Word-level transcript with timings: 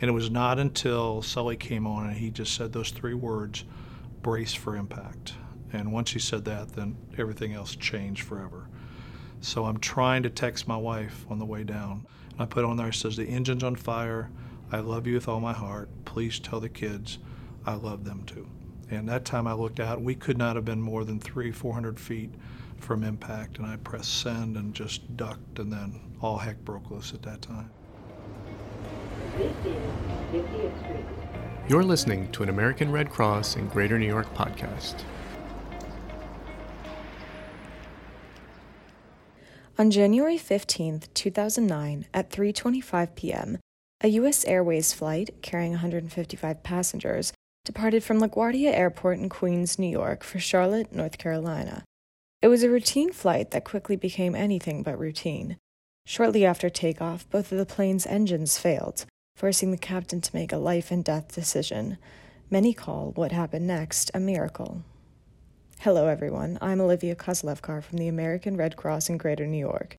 And 0.00 0.08
it 0.08 0.14
was 0.14 0.30
not 0.30 0.58
until 0.58 1.22
Sully 1.22 1.56
came 1.56 1.86
on 1.86 2.06
and 2.06 2.16
he 2.16 2.30
just 2.30 2.54
said 2.54 2.72
those 2.72 2.90
three 2.90 3.14
words 3.14 3.64
brace 4.22 4.54
for 4.54 4.76
impact. 4.76 5.34
And 5.72 5.92
once 5.92 6.12
he 6.12 6.18
said 6.18 6.44
that, 6.46 6.72
then 6.72 6.96
everything 7.16 7.52
else 7.52 7.74
changed 7.74 8.22
forever. 8.22 8.68
So 9.40 9.66
I'm 9.66 9.78
trying 9.78 10.22
to 10.24 10.30
text 10.30 10.66
my 10.66 10.76
wife 10.76 11.26
on 11.28 11.38
the 11.38 11.44
way 11.44 11.64
down. 11.64 12.06
And 12.32 12.40
I 12.40 12.46
put 12.46 12.64
on 12.64 12.76
there, 12.76 12.88
it 12.88 12.94
says, 12.94 13.16
The 13.16 13.28
engine's 13.28 13.64
on 13.64 13.76
fire. 13.76 14.30
I 14.70 14.80
love 14.80 15.06
you 15.06 15.14
with 15.14 15.28
all 15.28 15.40
my 15.40 15.52
heart. 15.52 15.88
Please 16.04 16.38
tell 16.38 16.60
the 16.60 16.68
kids 16.68 17.18
I 17.66 17.74
love 17.74 18.04
them 18.04 18.24
too. 18.24 18.48
And 18.90 19.08
that 19.08 19.24
time 19.24 19.46
I 19.46 19.52
looked 19.52 19.80
out, 19.80 20.00
we 20.00 20.14
could 20.14 20.38
not 20.38 20.56
have 20.56 20.64
been 20.64 20.80
more 20.80 21.04
than 21.04 21.20
three, 21.20 21.52
400 21.52 22.00
feet 22.00 22.34
from 22.78 23.04
impact. 23.04 23.58
And 23.58 23.66
I 23.66 23.76
pressed 23.76 24.20
send 24.20 24.56
and 24.56 24.74
just 24.74 25.16
ducked, 25.16 25.58
and 25.58 25.72
then 25.72 26.00
all 26.20 26.38
heck 26.38 26.64
broke 26.64 26.90
loose 26.90 27.12
at 27.12 27.22
that 27.22 27.42
time. 27.42 27.70
You're 31.68 31.84
listening 31.84 32.32
to 32.32 32.42
an 32.42 32.48
American 32.48 32.90
Red 32.90 33.10
Cross 33.10 33.56
in 33.56 33.68
Greater 33.68 33.98
New 33.98 34.06
York 34.06 34.34
podcast. 34.34 35.02
On 39.78 39.92
January 39.92 40.38
15, 40.38 41.02
2009, 41.14 42.06
at 42.12 42.30
3:25 42.30 43.14
p.m., 43.14 43.58
a 44.00 44.08
U.S. 44.08 44.44
Airways 44.44 44.92
flight 44.92 45.30
carrying 45.40 45.72
155 45.72 46.62
passengers 46.64 47.32
departed 47.64 48.02
from 48.02 48.20
LaGuardia 48.20 48.72
Airport 48.72 49.18
in 49.18 49.28
Queens, 49.28 49.78
New 49.78 49.86
York 49.86 50.24
for 50.24 50.40
Charlotte, 50.40 50.92
North 50.92 51.18
Carolina. 51.18 51.84
It 52.42 52.48
was 52.48 52.64
a 52.64 52.70
routine 52.70 53.12
flight 53.12 53.52
that 53.52 53.64
quickly 53.64 53.94
became 53.94 54.34
anything 54.34 54.82
but 54.82 54.98
routine. 54.98 55.58
Shortly 56.06 56.44
after 56.44 56.68
takeoff, 56.70 57.28
both 57.30 57.52
of 57.52 57.58
the 57.58 57.66
plane's 57.66 58.06
engines 58.06 58.58
failed, 58.58 59.04
forcing 59.38 59.70
the 59.70 59.78
captain 59.78 60.20
to 60.20 60.34
make 60.34 60.52
a 60.52 60.56
life 60.56 60.90
and 60.90 61.04
death 61.04 61.32
decision. 61.32 61.96
Many 62.50 62.74
call 62.74 63.12
what 63.14 63.30
happened 63.30 63.68
next 63.68 64.10
a 64.12 64.18
miracle. 64.18 64.82
Hello, 65.78 66.08
everyone. 66.08 66.58
I'm 66.60 66.80
Olivia 66.80 67.14
Kozlevkar 67.14 67.84
from 67.84 67.98
the 67.98 68.08
American 68.08 68.56
Red 68.56 68.74
Cross 68.74 69.08
in 69.08 69.16
Greater 69.16 69.46
New 69.46 69.58
York. 69.58 69.94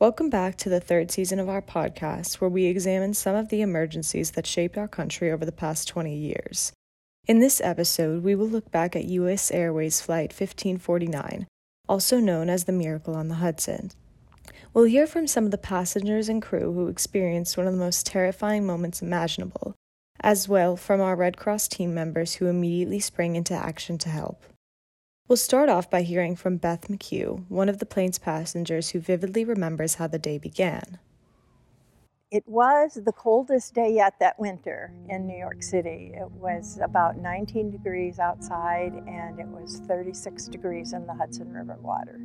Welcome 0.00 0.30
back 0.30 0.56
to 0.56 0.70
the 0.70 0.80
third 0.80 1.10
season 1.10 1.38
of 1.38 1.50
our 1.50 1.60
podcast, 1.60 2.36
where 2.36 2.48
we 2.48 2.64
examine 2.64 3.12
some 3.12 3.36
of 3.36 3.50
the 3.50 3.60
emergencies 3.60 4.30
that 4.30 4.46
shaped 4.46 4.78
our 4.78 4.88
country 4.88 5.30
over 5.30 5.44
the 5.44 5.52
past 5.52 5.86
20 5.86 6.16
years. 6.16 6.72
In 7.26 7.40
this 7.40 7.60
episode, 7.60 8.22
we 8.22 8.34
will 8.34 8.48
look 8.48 8.70
back 8.70 8.96
at 8.96 9.04
U.S. 9.04 9.50
Airways 9.50 10.00
Flight 10.00 10.30
1549, 10.30 11.46
also 11.90 12.20
known 12.20 12.48
as 12.48 12.64
the 12.64 12.72
Miracle 12.72 13.14
on 13.14 13.28
the 13.28 13.34
Hudson. 13.34 13.90
We'll 14.74 14.84
hear 14.84 15.06
from 15.06 15.26
some 15.26 15.44
of 15.44 15.50
the 15.50 15.58
passengers 15.58 16.28
and 16.28 16.42
crew 16.42 16.72
who 16.72 16.88
experienced 16.88 17.56
one 17.56 17.66
of 17.66 17.72
the 17.72 17.78
most 17.78 18.04
terrifying 18.04 18.66
moments 18.66 19.00
imaginable, 19.00 19.74
as 20.20 20.48
well 20.48 20.76
from 20.76 21.00
our 21.00 21.16
Red 21.16 21.36
Cross 21.36 21.68
team 21.68 21.94
members 21.94 22.34
who 22.34 22.46
immediately 22.46 23.00
sprang 23.00 23.34
into 23.34 23.54
action 23.54 23.96
to 23.98 24.08
help. 24.10 24.44
We'll 25.26 25.36
start 25.36 25.68
off 25.68 25.90
by 25.90 26.02
hearing 26.02 26.36
from 26.36 26.58
Beth 26.58 26.88
McHugh, 26.88 27.44
one 27.48 27.68
of 27.68 27.78
the 27.78 27.86
plane's 27.86 28.18
passengers 28.18 28.90
who 28.90 29.00
vividly 29.00 29.44
remembers 29.44 29.94
how 29.94 30.06
the 30.06 30.18
day 30.18 30.38
began. 30.38 30.98
It 32.30 32.44
was 32.46 33.00
the 33.06 33.12
coldest 33.12 33.72
day 33.72 33.94
yet 33.94 34.18
that 34.20 34.38
winter 34.38 34.92
in 35.08 35.26
New 35.26 35.36
York 35.36 35.62
City. 35.62 36.12
It 36.14 36.30
was 36.30 36.78
about 36.82 37.16
19 37.16 37.70
degrees 37.70 38.18
outside 38.18 38.92
and 39.06 39.40
it 39.40 39.48
was 39.48 39.80
36 39.86 40.48
degrees 40.48 40.92
in 40.92 41.06
the 41.06 41.14
Hudson 41.14 41.50
River 41.50 41.78
water. 41.80 42.20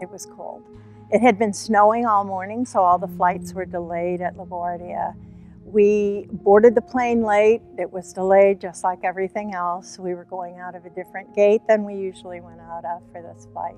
It 0.00 0.08
was 0.08 0.26
cold. 0.26 0.62
It 1.12 1.22
had 1.22 1.40
been 1.40 1.52
snowing 1.52 2.06
all 2.06 2.22
morning, 2.22 2.64
so 2.64 2.84
all 2.84 2.96
the 2.96 3.08
flights 3.08 3.52
were 3.52 3.64
delayed 3.64 4.20
at 4.20 4.36
LaGuardia. 4.36 5.16
We 5.64 6.28
boarded 6.30 6.76
the 6.76 6.82
plane 6.82 7.22
late. 7.22 7.62
It 7.78 7.92
was 7.92 8.12
delayed 8.12 8.60
just 8.60 8.84
like 8.84 9.00
everything 9.02 9.52
else. 9.52 9.98
We 9.98 10.14
were 10.14 10.24
going 10.24 10.58
out 10.60 10.76
of 10.76 10.84
a 10.84 10.90
different 10.90 11.34
gate 11.34 11.62
than 11.66 11.84
we 11.84 11.96
usually 11.96 12.40
went 12.40 12.60
out 12.60 12.84
of 12.84 13.02
for 13.10 13.22
this 13.22 13.48
flight. 13.52 13.74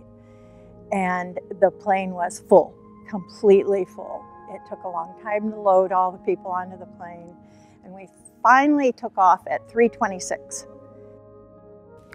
And 0.93 1.41
the 1.59 1.71
plane 1.71 2.11
was 2.11 2.41
full, 2.51 2.75
completely 3.09 3.87
full. 3.87 4.23
It 4.51 4.61
took 4.69 4.85
a 4.85 4.89
long 4.89 5.15
time 5.23 5.51
to 5.53 5.57
load 5.59 5.91
all 5.91 6.13
the 6.13 6.19
people 6.19 6.51
onto 6.51 6.79
the 6.79 6.87
plane. 6.99 7.35
And 7.83 7.95
we 7.95 8.09
finally 8.43 8.93
took 8.93 9.17
off 9.17 9.41
at 9.47 9.67
326. 9.71 10.67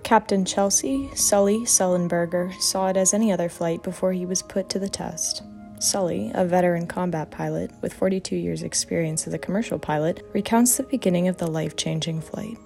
Captain 0.07 0.45
Chesley 0.45 1.13
Sully 1.15 1.65
Sullenberger 1.65 2.53
saw 2.61 2.87
it 2.87 2.95
as 2.95 3.13
any 3.13 3.29
other 3.29 3.49
flight 3.49 3.83
before 3.83 4.13
he 4.13 4.25
was 4.25 4.41
put 4.41 4.69
to 4.69 4.79
the 4.79 4.87
test. 4.87 5.43
Sully, 5.79 6.31
a 6.33 6.45
veteran 6.45 6.87
combat 6.87 7.29
pilot 7.29 7.71
with 7.81 7.93
42 7.93 8.37
years' 8.37 8.63
experience 8.63 9.27
as 9.27 9.33
a 9.33 9.37
commercial 9.37 9.77
pilot, 9.77 10.25
recounts 10.33 10.77
the 10.77 10.83
beginning 10.83 11.27
of 11.27 11.35
the 11.35 11.47
life 11.47 11.75
changing 11.75 12.21
flight. 12.21 12.57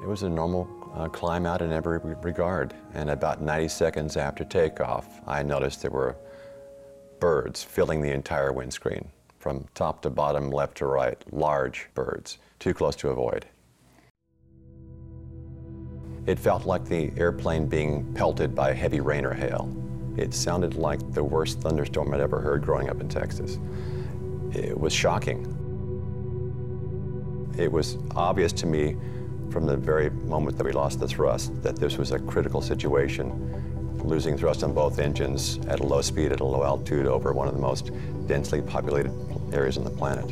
It 0.00 0.06
was 0.06 0.22
a 0.22 0.28
normal 0.28 0.68
uh, 0.94 1.08
climb 1.08 1.46
out 1.46 1.62
in 1.62 1.72
every 1.72 1.98
regard, 1.98 2.74
and 2.94 3.10
about 3.10 3.42
90 3.42 3.66
seconds 3.66 4.16
after 4.16 4.44
takeoff, 4.44 5.20
I 5.26 5.42
noticed 5.42 5.82
there 5.82 5.90
were 5.90 6.14
birds 7.18 7.64
filling 7.64 8.02
the 8.02 8.12
entire 8.12 8.52
windscreen 8.52 9.08
from 9.40 9.66
top 9.74 10.02
to 10.02 10.10
bottom, 10.10 10.52
left 10.52 10.76
to 10.76 10.86
right, 10.86 11.20
large 11.32 11.88
birds, 11.94 12.38
too 12.60 12.72
close 12.72 12.94
to 12.94 13.08
avoid. 13.08 13.46
It 16.28 16.38
felt 16.38 16.66
like 16.66 16.84
the 16.84 17.10
airplane 17.16 17.66
being 17.68 18.04
pelted 18.12 18.54
by 18.54 18.74
heavy 18.74 19.00
rain 19.00 19.24
or 19.24 19.32
hail. 19.32 19.74
It 20.18 20.34
sounded 20.34 20.74
like 20.74 21.00
the 21.14 21.24
worst 21.24 21.62
thunderstorm 21.62 22.12
I'd 22.12 22.20
ever 22.20 22.38
heard 22.38 22.60
growing 22.60 22.90
up 22.90 23.00
in 23.00 23.08
Texas. 23.08 23.58
It 24.52 24.78
was 24.78 24.92
shocking. 24.92 25.46
It 27.56 27.72
was 27.72 27.96
obvious 28.14 28.52
to 28.52 28.66
me 28.66 28.94
from 29.48 29.64
the 29.64 29.78
very 29.78 30.10
moment 30.10 30.58
that 30.58 30.64
we 30.64 30.72
lost 30.72 31.00
the 31.00 31.08
thrust 31.08 31.62
that 31.62 31.76
this 31.76 31.96
was 31.96 32.12
a 32.12 32.18
critical 32.18 32.60
situation, 32.60 33.32
losing 34.04 34.36
thrust 34.36 34.62
on 34.62 34.74
both 34.74 34.98
engines 34.98 35.58
at 35.66 35.80
a 35.80 35.82
low 35.82 36.02
speed 36.02 36.30
at 36.30 36.40
a 36.40 36.44
low 36.44 36.62
altitude 36.62 37.06
over 37.06 37.32
one 37.32 37.48
of 37.48 37.54
the 37.54 37.60
most 37.60 37.90
densely 38.26 38.60
populated 38.60 39.14
areas 39.54 39.78
on 39.78 39.84
the 39.84 39.90
planet. 39.90 40.30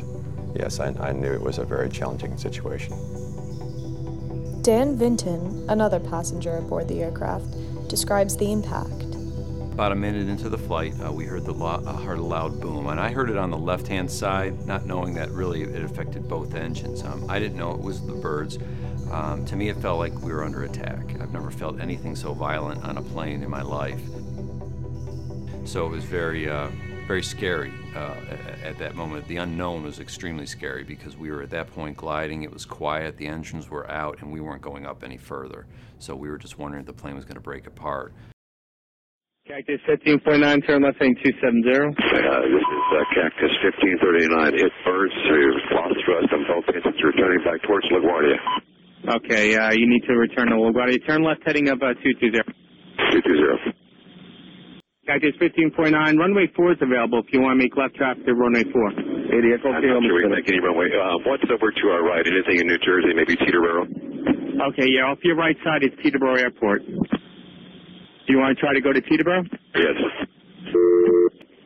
Yes, 0.55 0.79
I, 0.79 0.89
I 0.99 1.11
knew 1.11 1.33
it 1.33 1.41
was 1.41 1.57
a 1.57 1.65
very 1.65 1.89
challenging 1.89 2.37
situation. 2.37 3.16
Dan 4.67 4.97
Vinton, 4.97 5.65
another 5.69 5.97
passenger 5.97 6.57
aboard 6.57 6.89
the 6.89 7.01
aircraft, 7.01 7.45
describes 7.87 8.35
the 8.35 8.51
impact. 8.51 9.15
About 9.71 9.93
a 9.93 9.95
minute 9.95 10.27
into 10.27 10.49
the 10.49 10.57
flight, 10.57 10.93
uh, 11.01 11.09
we 11.09 11.23
heard 11.23 11.45
the 11.45 11.53
lo- 11.53 11.81
uh, 11.85 11.93
heard 11.93 12.19
a 12.19 12.21
loud 12.21 12.59
boom, 12.59 12.87
and 12.87 12.99
I 12.99 13.09
heard 13.09 13.29
it 13.29 13.37
on 13.37 13.49
the 13.49 13.57
left-hand 13.57 14.11
side, 14.11 14.67
not 14.67 14.85
knowing 14.85 15.13
that 15.13 15.31
really 15.31 15.61
it 15.61 15.85
affected 15.85 16.27
both 16.27 16.53
engines. 16.53 17.01
Um, 17.01 17.25
I 17.29 17.39
didn't 17.39 17.55
know 17.57 17.71
it 17.71 17.79
was 17.79 18.05
the 18.05 18.11
birds. 18.11 18.59
Um, 19.09 19.45
to 19.45 19.55
me, 19.55 19.69
it 19.69 19.77
felt 19.77 19.99
like 19.99 20.21
we 20.21 20.33
were 20.33 20.43
under 20.43 20.63
attack. 20.63 21.15
I've 21.21 21.31
never 21.31 21.49
felt 21.49 21.79
anything 21.79 22.17
so 22.17 22.33
violent 22.33 22.83
on 22.83 22.97
a 22.97 23.01
plane 23.01 23.43
in 23.43 23.49
my 23.49 23.61
life. 23.61 24.01
So 25.63 25.85
it 25.85 25.91
was 25.91 26.03
very, 26.03 26.49
uh, 26.49 26.67
very 27.07 27.23
scary 27.23 27.71
uh, 27.95 28.15
at 28.63 28.77
that 28.77 28.95
moment. 28.95 29.25
The 29.27 29.37
unknown 29.37 29.83
was 29.83 29.99
extremely 29.99 30.45
scary 30.45 30.83
because 30.83 31.15
we 31.15 31.31
were 31.31 31.41
at 31.41 31.49
that 31.51 31.71
point 31.71 31.95
gliding. 31.95 32.43
It 32.43 32.51
was 32.51 32.65
quiet. 32.65 33.15
The 33.17 33.27
engines 33.27 33.69
were 33.69 33.89
out, 33.89 34.21
and 34.21 34.31
we 34.31 34.41
weren't 34.41 34.61
going 34.61 34.85
up 34.85 35.03
any 35.03 35.17
further. 35.17 35.65
So 35.99 36.15
we 36.15 36.27
were 36.29 36.37
just 36.37 36.59
wondering 36.59 36.81
if 36.81 36.87
the 36.87 36.93
plane 36.93 37.15
was 37.15 37.23
going 37.23 37.35
to 37.35 37.41
break 37.41 37.65
apart. 37.65 38.13
Cactus 39.47 39.79
1549, 39.87 40.67
turn 40.67 40.83
left 40.83 40.99
heading 40.99 41.15
270. 41.23 41.71
Uh, 41.71 42.43
this 42.51 42.67
is 42.67 42.85
uh, 42.91 43.07
Cactus 43.15 43.55
1539. 44.03 44.59
Hit 44.59 44.75
birds 44.83 45.15
through 45.23 45.55
lost 45.71 45.95
thrust 46.03 46.27
on 46.35 46.43
both 46.51 46.67
engines 46.67 46.99
returning 46.99 47.39
back 47.47 47.63
towards 47.63 47.87
LaGuardia. 47.87 48.35
Okay, 49.23 49.55
uh, 49.55 49.71
you 49.71 49.87
need 49.87 50.03
to 50.03 50.19
return 50.19 50.51
to 50.51 50.59
LaGuardia. 50.59 50.99
Turn 51.07 51.23
left 51.23 51.47
heading 51.47 51.71
up 51.71 51.79
uh, 51.79 51.95
220. 51.95 52.43
220. 53.15 53.76
Cactus 55.07 55.39
1549, 55.39 56.19
runway 56.19 56.51
4 56.51 56.75
is 56.75 56.81
available 56.83 57.23
if 57.23 57.31
you 57.31 57.39
want 57.39 57.55
to 57.55 57.63
make 57.63 57.71
left 57.79 57.95
traffic 57.95 58.27
to 58.27 58.35
runway 58.35 58.67
4. 58.67 59.31
Idiot. 59.31 59.63
I'm 59.63 59.79
not 59.79 60.03
sure 60.03 60.03
we 60.03 60.27
can 60.27 60.35
make 60.35 60.51
any 60.51 60.59
runway. 60.59 60.91
Uh, 60.91 61.23
what's 61.23 61.47
over 61.47 61.71
to 61.71 61.83
our 61.95 62.03
right? 62.03 62.27
Anything 62.27 62.59
in 62.59 62.67
New 62.67 62.75
Jersey? 62.83 63.15
Maybe 63.15 63.39
Teterboro? 63.39 63.87
Okay, 64.67 64.83
yeah, 64.91 65.07
off 65.07 65.23
your 65.23 65.39
right 65.39 65.55
side 65.63 65.87
is 65.87 65.95
Teterboro 66.03 66.35
Airport. 66.35 66.83
Do 66.83 68.27
you 68.27 68.35
want 68.35 68.51
to 68.51 68.59
try 68.59 68.75
to 68.75 68.83
go 68.83 68.91
to 68.91 68.99
Teterboro? 68.99 69.47
Yes. 69.79 69.95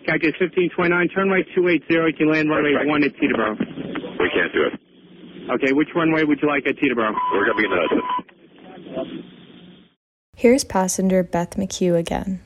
Cactus 0.06 0.38
1529, 0.38 1.10
turn 1.10 1.34
right 1.34 1.46
280. 1.58 1.82
You 1.90 2.14
can 2.14 2.30
land 2.30 2.46
runway 2.46 2.78
right. 2.78 2.86
1 2.86 3.10
at 3.10 3.18
Teterboro. 3.18 3.58
We 4.22 4.30
can't 4.38 4.54
do 4.54 4.70
it. 4.70 4.78
Okay, 5.50 5.74
which 5.74 5.90
runway 5.98 6.30
would 6.30 6.38
you 6.46 6.48
like 6.48 6.70
at 6.70 6.78
Teterboro? 6.78 7.10
We're 7.34 7.50
going 7.50 7.58
to 7.58 7.62
be 7.62 7.66
in 7.66 7.74
the 7.74 7.82
Hudson. 8.94 9.26
Here's 10.38 10.64
passenger 10.64 11.24
Beth 11.24 11.58
McHugh 11.58 11.98
again. 11.98 12.42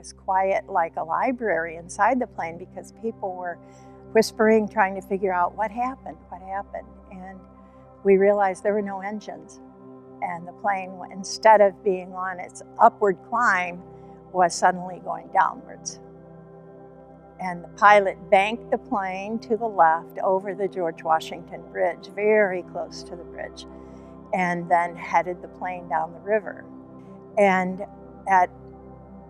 Was 0.00 0.14
quiet 0.14 0.64
like 0.70 0.96
a 0.96 1.04
library 1.04 1.76
inside 1.76 2.20
the 2.20 2.26
plane 2.26 2.56
because 2.56 2.94
people 3.02 3.36
were 3.36 3.58
whispering, 4.14 4.66
trying 4.66 4.94
to 4.94 5.02
figure 5.02 5.30
out 5.30 5.54
what 5.58 5.70
happened, 5.70 6.16
what 6.30 6.40
happened. 6.40 6.88
And 7.12 7.38
we 8.02 8.16
realized 8.16 8.62
there 8.62 8.72
were 8.72 8.80
no 8.80 9.00
engines. 9.02 9.60
And 10.22 10.48
the 10.48 10.52
plane, 10.52 10.92
instead 11.12 11.60
of 11.60 11.84
being 11.84 12.14
on 12.14 12.40
its 12.40 12.62
upward 12.78 13.18
climb, 13.28 13.82
was 14.32 14.54
suddenly 14.54 15.02
going 15.04 15.28
downwards. 15.34 16.00
and 17.40 17.64
the 17.64 17.68
pilot 17.68 18.16
banked 18.30 18.70
the 18.70 18.78
plane 18.78 19.38
to 19.40 19.56
the 19.56 19.66
left 19.66 20.18
over 20.22 20.54
the 20.54 20.68
George 20.68 21.02
Washington 21.02 21.62
Bridge, 21.72 22.08
very 22.14 22.62
close 22.64 23.02
to 23.04 23.16
the 23.16 23.24
bridge, 23.24 23.66
and 24.34 24.70
then 24.70 24.94
headed 24.94 25.40
the 25.42 25.48
plane 25.48 25.88
down 25.88 26.12
the 26.12 26.20
river. 26.20 26.64
And 27.38 27.84
at 28.28 28.50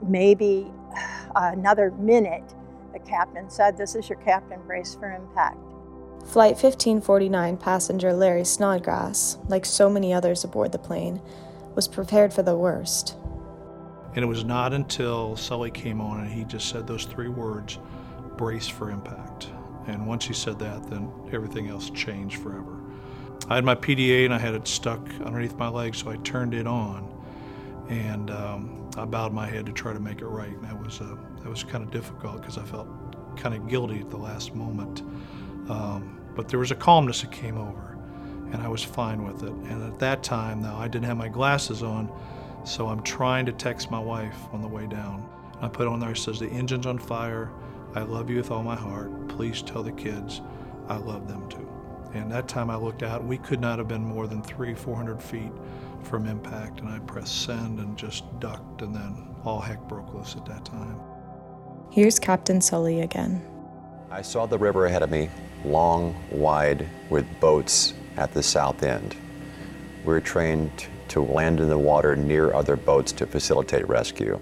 maybe 0.02 0.70
uh, 1.34 1.50
another 1.52 1.90
minute, 1.92 2.54
the 2.92 2.98
captain 3.00 3.48
said, 3.50 3.76
This 3.76 3.94
is 3.94 4.08
your 4.08 4.18
captain, 4.18 4.60
brace 4.66 4.94
for 4.94 5.12
impact. 5.12 5.58
Flight 6.26 6.52
1549 6.52 7.56
passenger 7.56 8.12
Larry 8.12 8.44
Snodgrass, 8.44 9.38
like 9.48 9.64
so 9.64 9.88
many 9.88 10.12
others 10.12 10.44
aboard 10.44 10.70
the 10.70 10.78
plane, 10.78 11.20
was 11.74 11.88
prepared 11.88 12.32
for 12.32 12.42
the 12.42 12.56
worst. 12.56 13.16
And 14.14 14.24
it 14.24 14.26
was 14.26 14.44
not 14.44 14.72
until 14.72 15.36
Sully 15.36 15.70
came 15.70 16.00
on 16.00 16.20
and 16.20 16.30
he 16.30 16.44
just 16.44 16.68
said 16.68 16.86
those 16.86 17.04
three 17.04 17.28
words 17.28 17.78
brace 18.36 18.68
for 18.68 18.90
impact. 18.90 19.48
And 19.86 20.06
once 20.06 20.26
he 20.26 20.34
said 20.34 20.58
that, 20.58 20.88
then 20.90 21.10
everything 21.32 21.68
else 21.68 21.90
changed 21.90 22.40
forever. 22.42 22.76
I 23.48 23.56
had 23.56 23.64
my 23.64 23.74
PDA 23.74 24.24
and 24.24 24.34
I 24.34 24.38
had 24.38 24.54
it 24.54 24.68
stuck 24.68 25.00
underneath 25.24 25.56
my 25.56 25.68
leg, 25.68 25.94
so 25.94 26.10
I 26.10 26.16
turned 26.16 26.54
it 26.54 26.66
on 26.66 27.08
and 27.90 28.30
um, 28.30 28.88
I 28.96 29.04
bowed 29.04 29.32
my 29.32 29.46
head 29.46 29.66
to 29.66 29.72
try 29.72 29.92
to 29.92 29.98
make 29.98 30.20
it 30.20 30.26
right. 30.26 30.48
And 30.52 30.64
that 30.64 30.80
was, 30.80 31.00
uh, 31.00 31.16
that 31.42 31.48
was 31.48 31.64
kind 31.64 31.82
of 31.82 31.90
difficult 31.90 32.40
because 32.40 32.56
I 32.56 32.64
felt 32.64 32.88
kind 33.36 33.54
of 33.54 33.68
guilty 33.68 33.98
at 33.98 34.10
the 34.10 34.16
last 34.16 34.54
moment. 34.54 35.00
Um, 35.68 36.20
but 36.36 36.48
there 36.48 36.60
was 36.60 36.70
a 36.70 36.76
calmness 36.76 37.22
that 37.22 37.32
came 37.32 37.58
over, 37.58 37.98
and 38.52 38.62
I 38.62 38.68
was 38.68 38.84
fine 38.84 39.24
with 39.24 39.42
it. 39.42 39.50
And 39.50 39.82
at 39.82 39.98
that 39.98 40.22
time, 40.22 40.62
now 40.62 40.78
I 40.78 40.86
didn't 40.86 41.06
have 41.06 41.16
my 41.16 41.28
glasses 41.28 41.82
on, 41.82 42.10
so 42.64 42.86
I'm 42.86 43.02
trying 43.02 43.44
to 43.46 43.52
text 43.52 43.90
my 43.90 43.98
wife 43.98 44.38
on 44.52 44.62
the 44.62 44.68
way 44.68 44.86
down. 44.86 45.28
I 45.60 45.66
put 45.66 45.88
on 45.88 45.98
there, 45.98 46.12
it 46.12 46.16
says, 46.16 46.38
The 46.38 46.48
engine's 46.48 46.86
on 46.86 46.98
fire. 46.98 47.50
I 47.96 48.02
love 48.02 48.30
you 48.30 48.36
with 48.36 48.52
all 48.52 48.62
my 48.62 48.76
heart. 48.76 49.28
Please 49.28 49.62
tell 49.62 49.82
the 49.82 49.92
kids 49.92 50.42
I 50.88 50.96
love 50.96 51.26
them 51.26 51.48
too. 51.48 51.68
And 52.14 52.30
that 52.30 52.46
time 52.46 52.70
I 52.70 52.76
looked 52.76 53.02
out, 53.02 53.24
we 53.24 53.38
could 53.38 53.60
not 53.60 53.78
have 53.78 53.88
been 53.88 54.04
more 54.04 54.28
than 54.28 54.42
three, 54.42 54.74
400 54.74 55.20
feet 55.20 55.52
from 56.04 56.26
impact. 56.26 56.80
And 56.80 56.88
I 56.88 56.98
pressed 57.00 57.44
send 57.44 57.78
and 57.78 57.96
just 57.96 58.24
ducked, 58.40 58.82
and 58.82 58.94
then 58.94 59.34
all 59.44 59.60
heck 59.60 59.80
broke 59.88 60.12
loose 60.14 60.36
at 60.36 60.44
that 60.46 60.64
time. 60.64 61.00
Here's 61.90 62.18
Captain 62.18 62.60
Sully 62.60 63.00
again. 63.00 63.44
I 64.10 64.22
saw 64.22 64.46
the 64.46 64.58
river 64.58 64.86
ahead 64.86 65.02
of 65.02 65.10
me, 65.10 65.30
long, 65.64 66.14
wide, 66.30 66.88
with 67.10 67.26
boats 67.40 67.94
at 68.16 68.32
the 68.32 68.42
south 68.42 68.82
end. 68.82 69.16
We 70.04 70.12
were 70.12 70.20
trained 70.20 70.88
to 71.08 71.22
land 71.22 71.60
in 71.60 71.68
the 71.68 71.78
water 71.78 72.14
near 72.16 72.54
other 72.54 72.76
boats 72.76 73.12
to 73.12 73.26
facilitate 73.26 73.88
rescue. 73.88 74.40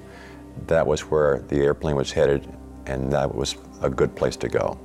That 0.66 0.86
was 0.86 1.02
where 1.02 1.40
the 1.48 1.56
airplane 1.56 1.96
was 1.96 2.12
headed, 2.12 2.46
and 2.86 3.12
that 3.12 3.34
was 3.34 3.56
a 3.80 3.88
good 3.88 4.14
place 4.14 4.36
to 4.36 4.48
go. 4.48 4.78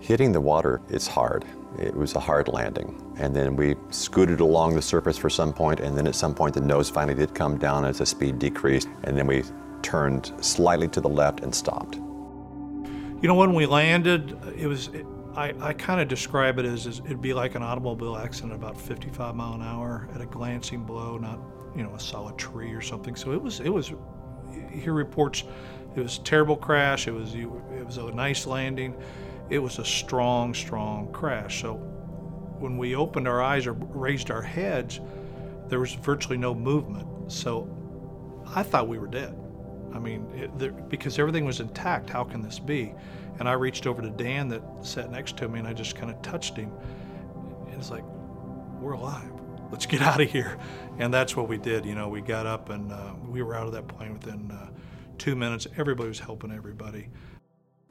Hitting 0.00 0.32
the 0.32 0.40
water 0.40 0.80
is 0.88 1.06
hard. 1.06 1.44
It 1.78 1.94
was 1.94 2.14
a 2.14 2.20
hard 2.20 2.48
landing. 2.48 3.00
And 3.18 3.34
then 3.34 3.56
we 3.56 3.76
scooted 3.90 4.40
along 4.40 4.74
the 4.74 4.82
surface 4.82 5.18
for 5.18 5.28
some 5.28 5.52
point, 5.52 5.80
and 5.80 5.96
then 5.96 6.06
at 6.06 6.14
some 6.14 6.34
point 6.34 6.54
the 6.54 6.60
nose 6.60 6.88
finally 6.88 7.14
did 7.14 7.34
come 7.34 7.58
down 7.58 7.84
as 7.84 7.98
the 7.98 8.06
speed 8.06 8.38
decreased, 8.38 8.88
and 9.04 9.16
then 9.16 9.26
we 9.26 9.44
turned 9.82 10.32
slightly 10.40 10.88
to 10.88 11.00
the 11.00 11.08
left 11.08 11.40
and 11.40 11.54
stopped. 11.54 11.96
You 11.96 13.28
know, 13.28 13.34
when 13.34 13.54
we 13.54 13.66
landed, 13.66 14.38
it 14.56 14.66
was, 14.66 14.88
it, 14.88 15.06
I, 15.34 15.54
I 15.60 15.72
kind 15.72 16.00
of 16.00 16.08
describe 16.08 16.58
it 16.58 16.64
as, 16.64 16.86
as 16.86 17.00
it'd 17.00 17.20
be 17.20 17.34
like 17.34 17.54
an 17.54 17.62
automobile 17.62 18.16
accident 18.16 18.54
about 18.54 18.80
55 18.80 19.34
mile 19.34 19.54
an 19.54 19.62
hour 19.62 20.08
at 20.14 20.20
a 20.20 20.26
glancing 20.26 20.82
blow, 20.82 21.18
not, 21.18 21.38
you 21.74 21.82
know, 21.82 21.94
a 21.94 22.00
solid 22.00 22.38
tree 22.38 22.72
or 22.72 22.80
something. 22.80 23.14
So 23.14 23.32
it 23.32 23.42
was, 23.42 23.60
it 23.60 23.68
was, 23.68 23.92
hear 24.70 24.92
reports, 24.92 25.44
it 25.96 26.02
was 26.02 26.18
a 26.18 26.22
terrible 26.22 26.56
crash. 26.56 27.08
It 27.08 27.12
was, 27.12 27.34
it 27.34 27.48
was 27.84 27.96
a 27.96 28.10
nice 28.12 28.46
landing. 28.46 28.94
It 29.48 29.58
was 29.58 29.78
a 29.78 29.84
strong, 29.84 30.52
strong 30.52 31.10
crash. 31.12 31.62
So 31.62 31.74
when 32.58 32.76
we 32.76 32.94
opened 32.94 33.26
our 33.26 33.42
eyes 33.42 33.66
or 33.66 33.72
raised 33.72 34.30
our 34.30 34.42
heads, 34.42 35.00
there 35.68 35.80
was 35.80 35.94
virtually 35.94 36.36
no 36.36 36.54
movement. 36.54 37.32
So 37.32 37.68
I 38.54 38.62
thought 38.62 38.88
we 38.88 38.98
were 38.98 39.06
dead. 39.06 39.34
I 39.94 39.98
mean, 39.98 40.28
it, 40.34 40.58
there, 40.58 40.72
because 40.72 41.18
everything 41.18 41.46
was 41.46 41.60
intact, 41.60 42.10
how 42.10 42.24
can 42.24 42.42
this 42.42 42.58
be? 42.58 42.92
And 43.38 43.48
I 43.48 43.52
reached 43.52 43.86
over 43.86 44.02
to 44.02 44.10
Dan 44.10 44.48
that 44.48 44.62
sat 44.82 45.10
next 45.10 45.38
to 45.38 45.48
me 45.48 45.60
and 45.60 45.68
I 45.68 45.72
just 45.72 45.96
kind 45.96 46.10
of 46.10 46.20
touched 46.20 46.56
him. 46.56 46.70
And 47.68 47.74
it's 47.74 47.90
like, 47.90 48.04
we're 48.80 48.92
alive. 48.92 49.30
Let's 49.70 49.86
get 49.86 50.02
out 50.02 50.20
of 50.20 50.30
here. 50.30 50.58
And 50.98 51.12
that's 51.12 51.34
what 51.34 51.48
we 51.48 51.56
did. 51.56 51.86
You 51.86 51.94
know, 51.94 52.08
we 52.08 52.20
got 52.20 52.46
up 52.46 52.68
and 52.68 52.92
uh, 52.92 53.14
we 53.26 53.42
were 53.42 53.54
out 53.54 53.66
of 53.66 53.72
that 53.72 53.88
plane 53.88 54.12
within 54.12 54.50
uh, 54.50 54.68
two 55.18 55.36
minutes. 55.36 55.66
Everybody 55.76 56.08
was 56.08 56.20
helping 56.20 56.52
everybody. 56.52 57.08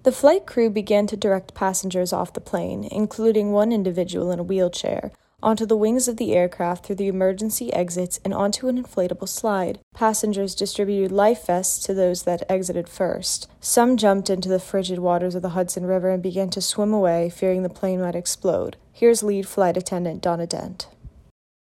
The 0.03 0.11
flight 0.11 0.45
crew 0.45 0.69
began 0.69 1.07
to 1.07 1.17
direct 1.17 1.55
passengers 1.55 2.13
off 2.13 2.33
the 2.33 2.41
plane, 2.41 2.83
including 2.91 3.51
one 3.51 3.71
individual 3.71 4.31
in 4.31 4.37
a 4.37 4.43
wheelchair, 4.43 5.11
onto 5.41 5.65
the 5.65 5.77
wings 5.77 6.07
of 6.07 6.17
the 6.17 6.33
aircraft 6.33 6.85
through 6.85 6.95
the 6.95 7.07
emergency 7.07 7.73
exits 7.73 8.19
and 8.23 8.33
onto 8.33 8.67
an 8.67 8.81
inflatable 8.81 9.27
slide. 9.27 9.79
Passengers 9.93 10.55
distributed 10.55 11.11
life 11.11 11.47
vests 11.47 11.83
to 11.85 11.93
those 11.93 12.23
that 12.23 12.43
exited 12.49 12.87
first. 12.87 13.49
Some 13.59 13.97
jumped 13.97 14.29
into 14.29 14.49
the 14.49 14.59
frigid 14.59 14.99
waters 14.99 15.35
of 15.35 15.41
the 15.41 15.49
Hudson 15.49 15.85
River 15.85 16.11
and 16.11 16.21
began 16.21 16.49
to 16.51 16.61
swim 16.61 16.93
away, 16.93 17.29
fearing 17.29 17.63
the 17.63 17.69
plane 17.69 18.01
might 18.01 18.15
explode. 18.15 18.77
Here's 18.91 19.23
lead 19.23 19.47
flight 19.47 19.77
attendant 19.77 20.21
Donna 20.21 20.47
Dent. 20.47 20.87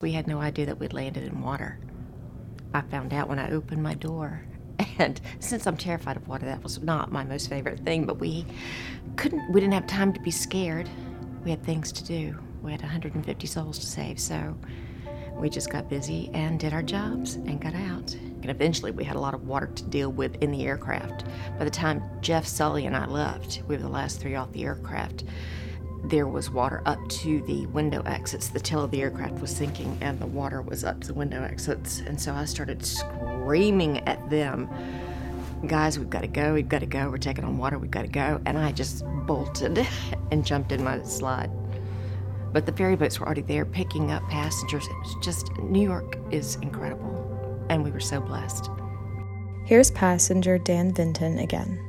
We 0.02 0.14
had 0.14 0.28
no 0.28 0.40
idea 0.40 0.66
that 0.68 0.80
we'd 0.80 0.94
landed 0.94 1.24
in 1.24 1.42
water. 1.42 1.80
I 2.74 2.82
found 2.82 3.14
out 3.14 3.28
when 3.28 3.40
I 3.40 3.52
opened 3.52 3.84
my 3.84 3.96
door. 3.96 4.46
And 4.98 5.20
since 5.40 5.66
I'm 5.66 5.78
terrified 5.78 6.18
of 6.18 6.28
water, 6.28 6.46
that 6.46 6.62
was 6.64 6.82
not 6.82 7.12
my 7.12 7.24
most 7.24 7.50
favorite 7.50 7.80
thing, 7.82 8.06
but 8.06 8.20
we 8.20 8.46
couldn't, 9.16 9.52
we 9.52 9.60
didn't 9.60 9.74
have 9.74 9.88
time 9.88 10.14
to 10.14 10.20
be 10.20 10.32
scared. 10.32 10.90
We 11.44 11.52
had 11.52 11.64
things 11.64 11.92
to 11.94 12.04
do. 12.04 12.38
We 12.62 12.72
had 12.72 12.82
150 12.82 13.48
souls 13.48 13.80
to 13.80 13.86
save, 13.86 14.20
so 14.20 14.58
we 15.36 15.50
just 15.50 15.70
got 15.70 15.90
busy 15.90 16.30
and 16.34 16.60
did 16.60 16.74
our 16.74 16.84
jobs 16.84 17.36
and 17.36 17.62
got 17.62 17.74
out. 17.74 18.14
And 18.14 18.50
eventually, 18.50 18.92
we 18.92 19.04
had 19.04 19.16
a 19.16 19.20
lot 19.20 19.34
of 19.34 19.48
water 19.48 19.68
to 19.68 19.84
deal 19.84 20.12
with 20.12 20.42
in 20.44 20.52
the 20.52 20.66
aircraft. 20.66 21.26
By 21.58 21.64
the 21.64 21.72
time 21.72 22.04
Jeff, 22.22 22.46
Sully, 22.46 22.86
and 22.86 22.96
I 22.96 23.06
left, 23.06 23.62
we 23.68 23.76
were 23.76 23.82
the 23.82 23.90
last 23.90 24.20
three 24.20 24.36
off 24.36 24.52
the 24.52 24.66
aircraft. 24.66 25.24
There 26.04 26.28
was 26.28 26.50
water 26.50 26.82
up 26.86 27.06
to 27.10 27.42
the 27.42 27.66
window 27.68 28.02
exits. 28.04 28.48
The 28.48 28.60
tail 28.60 28.84
of 28.84 28.92
the 28.92 29.02
aircraft 29.02 29.40
was 29.42 29.56
sinking, 29.56 29.98
and 30.02 30.20
the 30.20 30.28
water 30.28 30.62
was 30.62 30.84
up 30.84 31.02
to 31.02 31.08
the 31.08 31.14
window 31.14 31.44
exits. 31.44 32.00
And 32.00 32.20
so 32.20 32.34
I 32.34 32.46
started 32.46 32.86
screaming 32.86 34.00
at 34.08 34.30
them 34.30 34.70
guys, 35.68 36.00
we've 36.00 36.10
got 36.10 36.22
to 36.22 36.28
go, 36.28 36.54
we've 36.54 36.70
got 36.70 36.80
to 36.80 36.86
go, 36.86 37.10
we're 37.10 37.18
taking 37.18 37.44
on 37.44 37.58
water, 37.58 37.78
we've 37.78 37.92
got 37.92 38.04
to 38.04 38.08
go. 38.08 38.42
And 38.46 38.58
I 38.58 38.72
just 38.72 39.04
bolted 39.26 39.86
and 40.32 40.46
jumped 40.46 40.72
in 40.72 40.84
my 40.84 41.02
slide. 41.04 41.52
But 42.52 42.66
the 42.66 42.72
ferry 42.72 42.96
boats 42.96 43.20
were 43.20 43.26
already 43.26 43.42
there 43.42 43.66
picking 43.66 44.12
up 44.12 44.28
passengers. 44.30 44.86
It 44.88 44.98
was 45.00 45.16
just, 45.22 45.52
New 45.60 45.84
York 45.84 46.18
is 46.32 46.56
incredible. 46.58 47.66
And 47.70 47.84
we 47.84 47.92
were 47.92 48.00
so 48.00 48.20
blessed. 48.20 48.70
Here's 49.66 49.92
passenger 49.92 50.58
Dan 50.58 50.94
Vinton 50.94 51.38
again. 51.40 51.89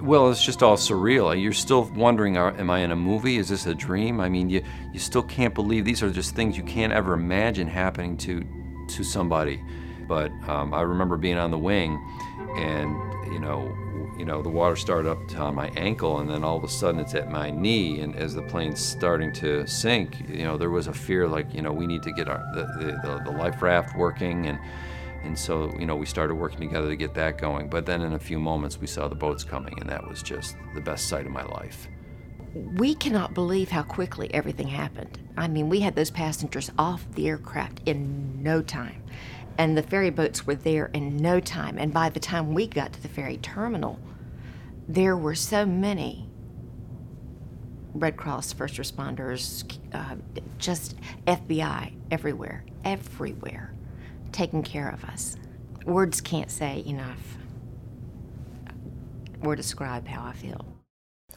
Well, 0.00 0.30
it's 0.30 0.44
just 0.44 0.62
all 0.62 0.76
surreal. 0.76 1.40
You're 1.40 1.52
still 1.52 1.84
wondering, 1.84 2.36
are, 2.36 2.52
am 2.58 2.70
I 2.70 2.80
in 2.80 2.90
a 2.90 2.96
movie? 2.96 3.36
Is 3.36 3.48
this 3.48 3.66
a 3.66 3.74
dream? 3.74 4.20
I 4.20 4.28
mean, 4.28 4.50
you, 4.50 4.62
you 4.92 4.98
still 4.98 5.22
can't 5.22 5.54
believe 5.54 5.84
these 5.84 6.02
are 6.02 6.10
just 6.10 6.34
things 6.34 6.56
you 6.56 6.62
can't 6.62 6.92
ever 6.92 7.14
imagine 7.14 7.66
happening 7.66 8.16
to, 8.18 8.44
to 8.88 9.04
somebody. 9.04 9.62
But 10.08 10.30
um, 10.48 10.72
I 10.72 10.82
remember 10.82 11.16
being 11.16 11.38
on 11.38 11.50
the 11.50 11.58
wing 11.58 12.00
and, 12.56 12.96
you 13.32 13.38
know, 13.40 13.76
you 14.18 14.24
know, 14.24 14.40
the 14.40 14.48
water 14.48 14.76
started 14.76 15.10
up 15.10 15.18
on 15.38 15.54
my 15.54 15.68
ankle, 15.76 16.20
and 16.20 16.30
then 16.30 16.42
all 16.42 16.56
of 16.56 16.64
a 16.64 16.68
sudden 16.68 17.00
it's 17.00 17.14
at 17.14 17.30
my 17.30 17.50
knee. 17.50 18.00
And 18.00 18.16
as 18.16 18.34
the 18.34 18.42
plane's 18.42 18.80
starting 18.80 19.30
to 19.34 19.66
sink, 19.66 20.26
you 20.28 20.44
know, 20.44 20.56
there 20.56 20.70
was 20.70 20.86
a 20.86 20.92
fear 20.92 21.28
like, 21.28 21.52
you 21.52 21.60
know, 21.60 21.72
we 21.72 21.86
need 21.86 22.02
to 22.04 22.12
get 22.12 22.28
our 22.28 22.42
the, 22.54 22.62
the, 23.02 23.22
the 23.24 23.36
life 23.36 23.60
raft 23.60 23.94
working, 23.96 24.46
and 24.46 24.58
and 25.22 25.38
so 25.38 25.72
you 25.78 25.86
know 25.86 25.96
we 25.96 26.06
started 26.06 26.34
working 26.34 26.60
together 26.60 26.88
to 26.88 26.96
get 26.96 27.14
that 27.14 27.38
going. 27.38 27.68
But 27.68 27.86
then 27.86 28.02
in 28.02 28.14
a 28.14 28.18
few 28.18 28.38
moments 28.38 28.78
we 28.78 28.86
saw 28.86 29.08
the 29.08 29.14
boats 29.14 29.44
coming, 29.44 29.78
and 29.80 29.88
that 29.88 30.06
was 30.06 30.22
just 30.22 30.56
the 30.74 30.80
best 30.80 31.08
sight 31.08 31.26
of 31.26 31.32
my 31.32 31.44
life. 31.44 31.88
We 32.54 32.94
cannot 32.94 33.34
believe 33.34 33.70
how 33.70 33.82
quickly 33.82 34.32
everything 34.32 34.68
happened. 34.68 35.18
I 35.36 35.46
mean, 35.46 35.68
we 35.68 35.80
had 35.80 35.94
those 35.94 36.10
passengers 36.10 36.70
off 36.78 37.04
the 37.12 37.28
aircraft 37.28 37.82
in 37.84 38.42
no 38.42 38.62
time 38.62 39.02
and 39.58 39.76
the 39.76 39.82
ferry 39.82 40.10
boats 40.10 40.46
were 40.46 40.54
there 40.54 40.86
in 40.92 41.16
no 41.16 41.40
time. 41.40 41.78
And 41.78 41.92
by 41.92 42.08
the 42.08 42.20
time 42.20 42.54
we 42.54 42.66
got 42.66 42.92
to 42.92 43.02
the 43.02 43.08
ferry 43.08 43.38
terminal, 43.38 43.98
there 44.88 45.16
were 45.16 45.34
so 45.34 45.64
many 45.64 46.28
Red 47.94 48.16
Cross, 48.18 48.52
first 48.52 48.76
responders, 48.76 49.64
uh, 49.94 50.16
just 50.58 50.96
FBI 51.26 51.94
everywhere, 52.10 52.62
everywhere, 52.84 53.72
taking 54.36 54.62
care 54.62 54.88
of 54.88 55.04
us. 55.04 55.36
Words 55.86 56.20
can't 56.20 56.50
say 56.50 56.84
enough 56.86 57.38
or 59.42 59.56
describe 59.56 60.06
how 60.06 60.24
I 60.24 60.32
feel. 60.32 60.66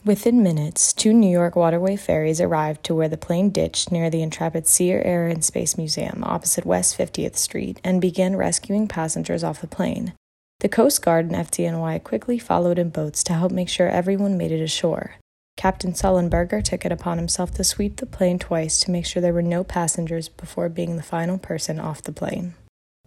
Within 0.06 0.44
minutes, 0.44 0.94
two 0.94 1.14
New 1.14 1.30
York 1.30 1.56
waterway 1.56 1.96
ferries 1.96 2.40
arrived 2.40 2.84
to 2.86 2.96
where 2.96 3.10
the 3.10 3.18
plane 3.18 3.50
ditched 3.50 3.92
near 3.92 4.10
the 4.10 4.22
Intrepid 4.22 4.66
Sea, 4.66 4.92
Air, 4.92 5.28
and 5.28 5.44
Space 5.44 5.78
Museum 5.78 6.24
opposite 6.24 6.66
West 6.66 6.98
50th 6.98 7.36
Street 7.36 7.80
and 7.84 8.02
began 8.02 8.36
rescuing 8.36 8.88
passengers 8.88 9.44
off 9.44 9.62
the 9.62 9.68
plane. 9.68 10.14
The 10.60 10.70
Coast 10.70 11.02
Guard 11.02 11.26
and 11.26 11.36
FDNY 11.36 12.04
quickly 12.04 12.40
followed 12.40 12.80
in 12.80 12.90
boats 12.90 13.24
to 13.26 13.34
help 13.34 13.52
make 13.52 13.70
sure 13.70 13.88
everyone 13.88 14.38
made 14.38 14.52
it 14.52 14.62
ashore. 14.62 15.16
Captain 15.58 15.92
Sullenberger 15.92 16.64
took 16.64 16.86
it 16.86 16.92
upon 16.92 17.18
himself 17.18 17.52
to 17.52 17.64
sweep 17.64 17.98
the 17.98 18.06
plane 18.06 18.40
twice 18.40 18.80
to 18.82 18.92
make 18.92 19.06
sure 19.06 19.22
there 19.22 19.34
were 19.34 19.42
no 19.42 19.64
passengers 19.64 20.30
before 20.30 20.70
being 20.70 20.96
the 20.96 21.04
final 21.04 21.38
person 21.38 21.80
off 21.80 22.02
the 22.02 22.14
plane. 22.14 22.56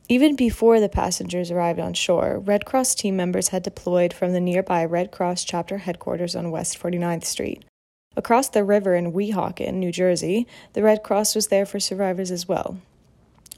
Even 0.09 0.37
before 0.37 0.81
the 0.81 0.89
passengers 0.89 1.51
arrived 1.51 1.79
on 1.79 1.95
shore, 1.95 2.39
Red 2.39 2.65
Cross 2.65 2.97
team 2.97 3.17
members 3.17 3.49
had 3.49 3.63
deployed 3.63 4.13
from 4.13 4.33
the 4.33 4.41
nearby 4.41 4.85
Red 4.85 5.11
Cross 5.11 5.45
chapter 5.45 5.79
headquarters 5.79 6.35
on 6.35 6.51
West 6.51 6.79
49th 6.79 7.25
Street. 7.25 7.65
Across 8.15 8.51
the 8.51 8.65
river 8.65 8.95
in 8.95 9.13
Weehawken, 9.13 9.75
New 9.75 9.91
Jersey, 9.91 10.47
the 10.75 10.83
Red 10.83 11.03
Cross 11.03 11.35
was 11.35 11.47
there 11.49 11.65
for 11.65 11.81
survivors 11.81 12.31
as 12.31 12.47
well. 12.47 12.79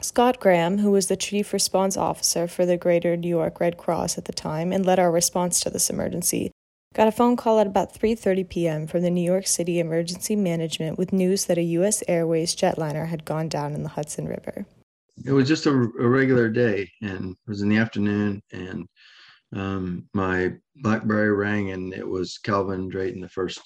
Scott 0.01 0.39
Graham, 0.39 0.79
who 0.79 0.91
was 0.91 1.07
the 1.07 1.17
chief 1.17 1.53
response 1.53 1.97
officer 1.97 2.47
for 2.47 2.67
the 2.67 2.77
Greater 2.77 3.17
New 3.17 3.29
York 3.29 3.59
Red 3.59 3.79
Cross 3.79 4.19
at 4.19 4.27
the 4.27 4.33
time 4.33 4.71
and 4.71 4.85
led 4.85 4.99
our 4.99 5.11
response 5.11 5.61
to 5.61 5.71
this 5.71 5.89
emergency, 5.89 6.53
got 6.95 7.09
a 7.09 7.13
phone 7.13 7.37
call 7.37 7.59
at 7.59 7.67
about 7.67 7.95
3:30 7.95 8.49
p.m. 8.49 8.87
from 8.87 9.03
the 9.03 9.11
New 9.11 9.25
York 9.25 9.47
City 9.47 9.81
Emergency 9.81 10.37
Management 10.37 10.99
with 10.99 11.13
news 11.13 11.47
that 11.47 11.59
a 11.59 11.63
US 11.63 12.05
Airways 12.07 12.55
jetliner 12.55 13.09
had 13.09 13.25
gone 13.25 13.49
down 13.49 13.73
in 13.73 13.83
the 13.83 13.89
Hudson 13.89 14.29
River. 14.29 14.67
It 15.25 15.33
was 15.33 15.49
just 15.49 15.67
a, 15.67 15.71
a 15.71 16.09
regular 16.09 16.49
day 16.49 16.91
and 17.03 17.33
it 17.33 17.49
was 17.49 17.63
in 17.63 17.69
the 17.69 17.79
afternoon 17.79 18.43
and 18.53 18.87
um, 19.55 20.09
my 20.13 20.53
BlackBerry 20.77 21.33
rang 21.33 21.71
and 21.71 21.95
it 21.95 22.07
was 22.07 22.39
Calvin 22.39 22.89
Drayton, 22.89 23.21
the 23.21 23.29
first 23.29 23.61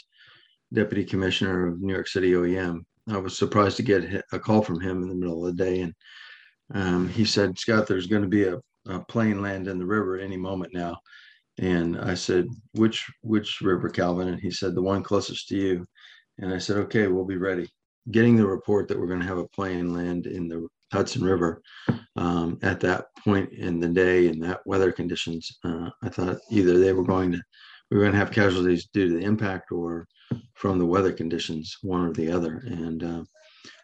deputy 0.72 1.04
commissioner 1.04 1.66
of 1.66 1.80
New 1.80 1.92
York 1.92 2.08
City 2.08 2.32
OEM. 2.32 2.84
I 3.08 3.16
was 3.16 3.38
surprised 3.38 3.76
to 3.78 3.82
get 3.82 4.24
a 4.32 4.38
call 4.38 4.62
from 4.62 4.80
him 4.80 5.02
in 5.02 5.08
the 5.08 5.14
middle 5.14 5.46
of 5.46 5.56
the 5.56 5.64
day, 5.64 5.80
and 5.80 5.94
um, 6.74 7.08
he 7.08 7.24
said, 7.24 7.58
"Scott, 7.58 7.86
there's 7.86 8.06
going 8.06 8.22
to 8.22 8.28
be 8.28 8.44
a, 8.44 8.58
a, 8.86 9.00
plane 9.06 9.40
land 9.40 9.66
in 9.66 9.78
the 9.78 9.86
river 9.86 10.18
any 10.18 10.36
moment 10.36 10.74
now." 10.74 10.98
And 11.58 11.98
I 11.98 12.14
said, 12.14 12.46
"Which 12.72 13.10
which 13.22 13.60
river, 13.62 13.88
Calvin?" 13.88 14.28
And 14.28 14.40
he 14.40 14.50
said, 14.50 14.74
"The 14.74 14.82
one 14.82 15.02
closest 15.02 15.48
to 15.48 15.56
you." 15.56 15.86
And 16.38 16.52
I 16.52 16.58
said, 16.58 16.76
"Okay, 16.76 17.06
we'll 17.06 17.24
be 17.24 17.38
ready." 17.38 17.66
Getting 18.10 18.36
the 18.36 18.46
report 18.46 18.88
that 18.88 18.98
we're 18.98 19.06
going 19.06 19.20
to 19.20 19.26
have 19.26 19.38
a 19.38 19.48
plane 19.48 19.94
land 19.94 20.26
in 20.26 20.48
the 20.48 20.68
Hudson 20.92 21.22
River 21.24 21.62
um, 22.16 22.58
at 22.62 22.80
that 22.80 23.06
point 23.24 23.52
in 23.52 23.80
the 23.80 23.88
day 23.88 24.28
and 24.28 24.42
that 24.42 24.66
weather 24.66 24.92
conditions, 24.92 25.50
uh, 25.64 25.90
I 26.02 26.08
thought 26.08 26.38
either 26.50 26.78
they 26.78 26.92
were 26.92 27.04
going 27.04 27.32
to 27.32 27.42
we 27.90 27.96
were 27.96 28.02
going 28.02 28.12
to 28.12 28.18
have 28.18 28.30
casualties 28.30 28.88
due 28.92 29.08
to 29.08 29.14
the 29.14 29.24
impact 29.24 29.72
or 29.72 30.06
from 30.54 30.78
the 30.78 30.86
weather 30.86 31.12
conditions, 31.12 31.78
one 31.82 32.06
or 32.06 32.12
the 32.12 32.30
other. 32.30 32.62
And 32.66 33.02
uh, 33.02 33.24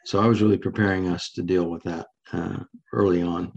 so 0.05 0.21
I 0.21 0.27
was 0.27 0.43
really 0.43 0.59
preparing 0.59 1.09
us 1.09 1.31
to 1.33 1.43
deal 1.43 1.71
with 1.71 1.83
that 1.85 2.07
uh, 2.33 2.59
early 2.93 3.23
on 3.23 3.53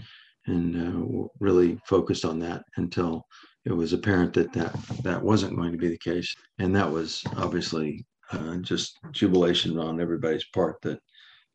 and 0.45 0.75
uh, 0.75 1.27
really 1.39 1.77
focused 1.85 2.23
on 2.23 2.39
that 2.39 2.63
until 2.77 3.25
it 3.65 3.73
was 3.73 3.91
apparent 3.91 4.33
that, 4.33 4.53
that 4.53 4.73
that 5.03 5.21
wasn't 5.21 5.57
going 5.57 5.73
to 5.73 5.77
be 5.77 5.89
the 5.89 5.97
case. 5.97 6.33
And 6.59 6.73
that 6.75 6.89
was 6.89 7.23
obviously 7.35 8.05
uh, 8.31 8.57
just 8.57 8.97
jubilation 9.11 9.77
on 9.77 9.99
everybody's 9.99 10.45
part 10.53 10.81
that 10.83 10.99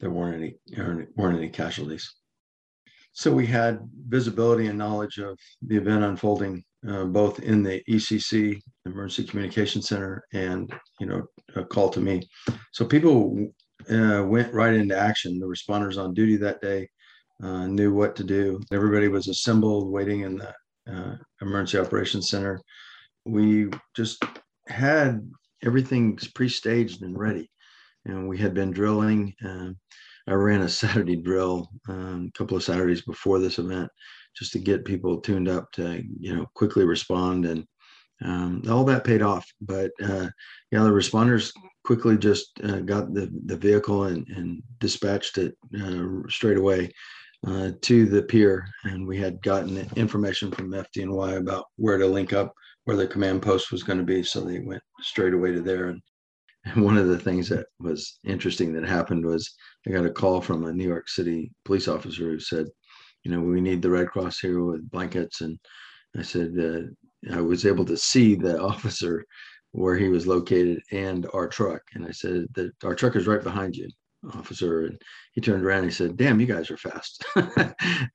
there 0.02 0.11
weren't 0.11 0.37
any 0.37 0.56
weren't 1.16 1.38
any 1.38 1.49
casualties. 1.49 2.12
So 3.12 3.32
we 3.32 3.47
had 3.47 3.80
visibility 4.09 4.66
and 4.66 4.76
knowledge 4.76 5.18
of 5.18 5.38
the 5.62 5.76
event 5.76 6.04
unfolding 6.04 6.64
uh, 6.87 7.04
both 7.04 7.38
in 7.40 7.62
the 7.62 7.82
ECC 7.88 8.61
Emergency 8.87 9.25
Communication 9.25 9.80
Center 9.80 10.25
and 10.32 10.73
you 10.99 11.06
know 11.06 11.23
a 11.54 11.64
call 11.64 11.88
to 11.90 12.00
me. 12.00 12.28
So 12.73 12.85
people 12.85 13.49
uh, 13.90 14.25
went 14.26 14.52
right 14.52 14.75
into 14.75 14.99
action. 14.99 15.38
The 15.38 15.47
responders 15.47 16.02
on 16.02 16.14
duty 16.14 16.37
that 16.38 16.61
day 16.61 16.88
uh, 17.42 17.66
knew 17.68 17.94
what 17.94 18.16
to 18.16 18.25
do. 18.25 18.61
Everybody 18.73 19.09
was 19.09 19.28
assembled, 19.28 19.92
waiting 19.92 20.23
in 20.23 20.38
the 20.38 20.54
uh, 20.92 21.16
Emergency 21.40 21.78
Operations 21.78 22.28
Center. 22.28 22.61
We 23.25 23.68
just 23.94 24.25
had 24.66 25.30
everything 25.62 26.18
pre-staged 26.35 27.02
and 27.02 27.16
ready, 27.16 27.49
and 28.06 28.28
we 28.28 28.38
had 28.38 28.54
been 28.54 28.71
drilling. 28.71 29.35
Um, 29.44 29.76
I 30.26 30.32
ran 30.32 30.62
a 30.62 30.68
Saturday 30.68 31.16
drill 31.16 31.68
um, 31.88 32.30
a 32.35 32.38
couple 32.38 32.56
of 32.56 32.62
Saturdays 32.62 33.02
before 33.02 33.38
this 33.38 33.59
event 33.59 33.90
just 34.37 34.52
to 34.52 34.59
get 34.59 34.85
people 34.85 35.21
tuned 35.21 35.49
up 35.49 35.71
to 35.73 36.02
you 36.18 36.35
know 36.35 36.47
quickly 36.54 36.85
respond 36.85 37.44
and 37.44 37.66
um, 38.25 38.62
all 38.71 38.85
that 38.85 39.04
paid 39.04 39.23
off. 39.23 39.47
But 39.61 39.90
uh, 40.02 40.28
yeah, 40.71 40.82
the 40.82 40.90
responders 40.90 41.52
quickly 41.85 42.16
just 42.16 42.52
uh, 42.64 42.80
got 42.80 43.12
the, 43.12 43.30
the 43.47 43.56
vehicle 43.56 44.04
and, 44.04 44.26
and 44.28 44.62
dispatched 44.78 45.38
it 45.38 45.56
uh, 45.80 46.28
straight 46.28 46.56
away 46.56 46.90
uh, 47.47 47.73
to 47.80 48.06
the 48.06 48.23
pier. 48.23 48.64
And 48.85 49.06
we 49.06 49.18
had 49.18 49.42
gotten 49.42 49.88
information 49.97 50.50
from 50.52 50.71
FDNY 50.71 51.38
about 51.38 51.66
where 51.76 51.99
to 51.99 52.06
link 52.06 52.32
up, 52.32 52.54
where 52.85 52.97
the 52.97 53.06
command 53.06 53.42
post 53.42 53.73
was 53.73 53.82
going 53.82 53.99
to 53.99 54.04
be. 54.04 54.23
So 54.23 54.40
they 54.40 54.61
went 54.61 54.82
straight 55.00 55.35
away 55.35 55.52
to 55.52 55.61
there. 55.61 55.88
And, 55.88 56.00
and 56.64 56.85
one 56.85 56.97
of 56.97 57.09
the 57.09 57.19
things 57.19 57.49
that 57.49 57.66
was 57.81 58.19
interesting 58.25 58.73
that 58.73 58.85
happened 58.85 59.25
was 59.25 59.54
I 59.87 59.90
got 59.90 60.07
a 60.07 60.11
call 60.11 60.40
from 60.40 60.64
a 60.64 60.73
New 60.73 60.87
York 60.87 61.09
City 61.09 61.52
police 61.64 61.88
officer 61.88 62.25
who 62.25 62.40
said, 62.40 62.66
you 63.25 63.31
know, 63.31 63.40
we 63.40 63.61
need 63.61 63.83
the 63.83 63.90
Red 63.90 64.09
Cross 64.09 64.40
here 64.40 64.62
with 64.64 64.90
blankets. 64.90 65.40
And 65.40 65.59
I 66.16 66.23
said, 66.23 66.54
uh, 66.59 67.35
I 67.37 67.40
was 67.40 67.66
able 67.66 67.85
to 67.87 67.97
see 67.97 68.35
the 68.35 68.61
officer 68.73 69.25
where 69.73 69.97
he 69.97 70.09
was 70.09 70.26
located 70.26 70.81
and 70.90 71.26
our 71.33 71.49
truck. 71.49 71.83
And 71.95 72.07
I 72.07 72.11
said 72.11 72.47
that 72.54 72.73
our 72.85 72.95
truck 72.95 73.16
is 73.16 73.26
right 73.26 73.42
behind 73.42 73.75
you, 73.75 73.88
officer. 74.35 74.87
And 74.87 75.00
he 75.33 75.40
turned 75.40 75.64
around 75.64 75.78
and 75.78 75.90
he 75.90 75.92
said, 75.92 76.16
damn, 76.16 76.40
you 76.40 76.47
guys 76.47 76.71
are 76.71 76.76
fast. 76.76 77.25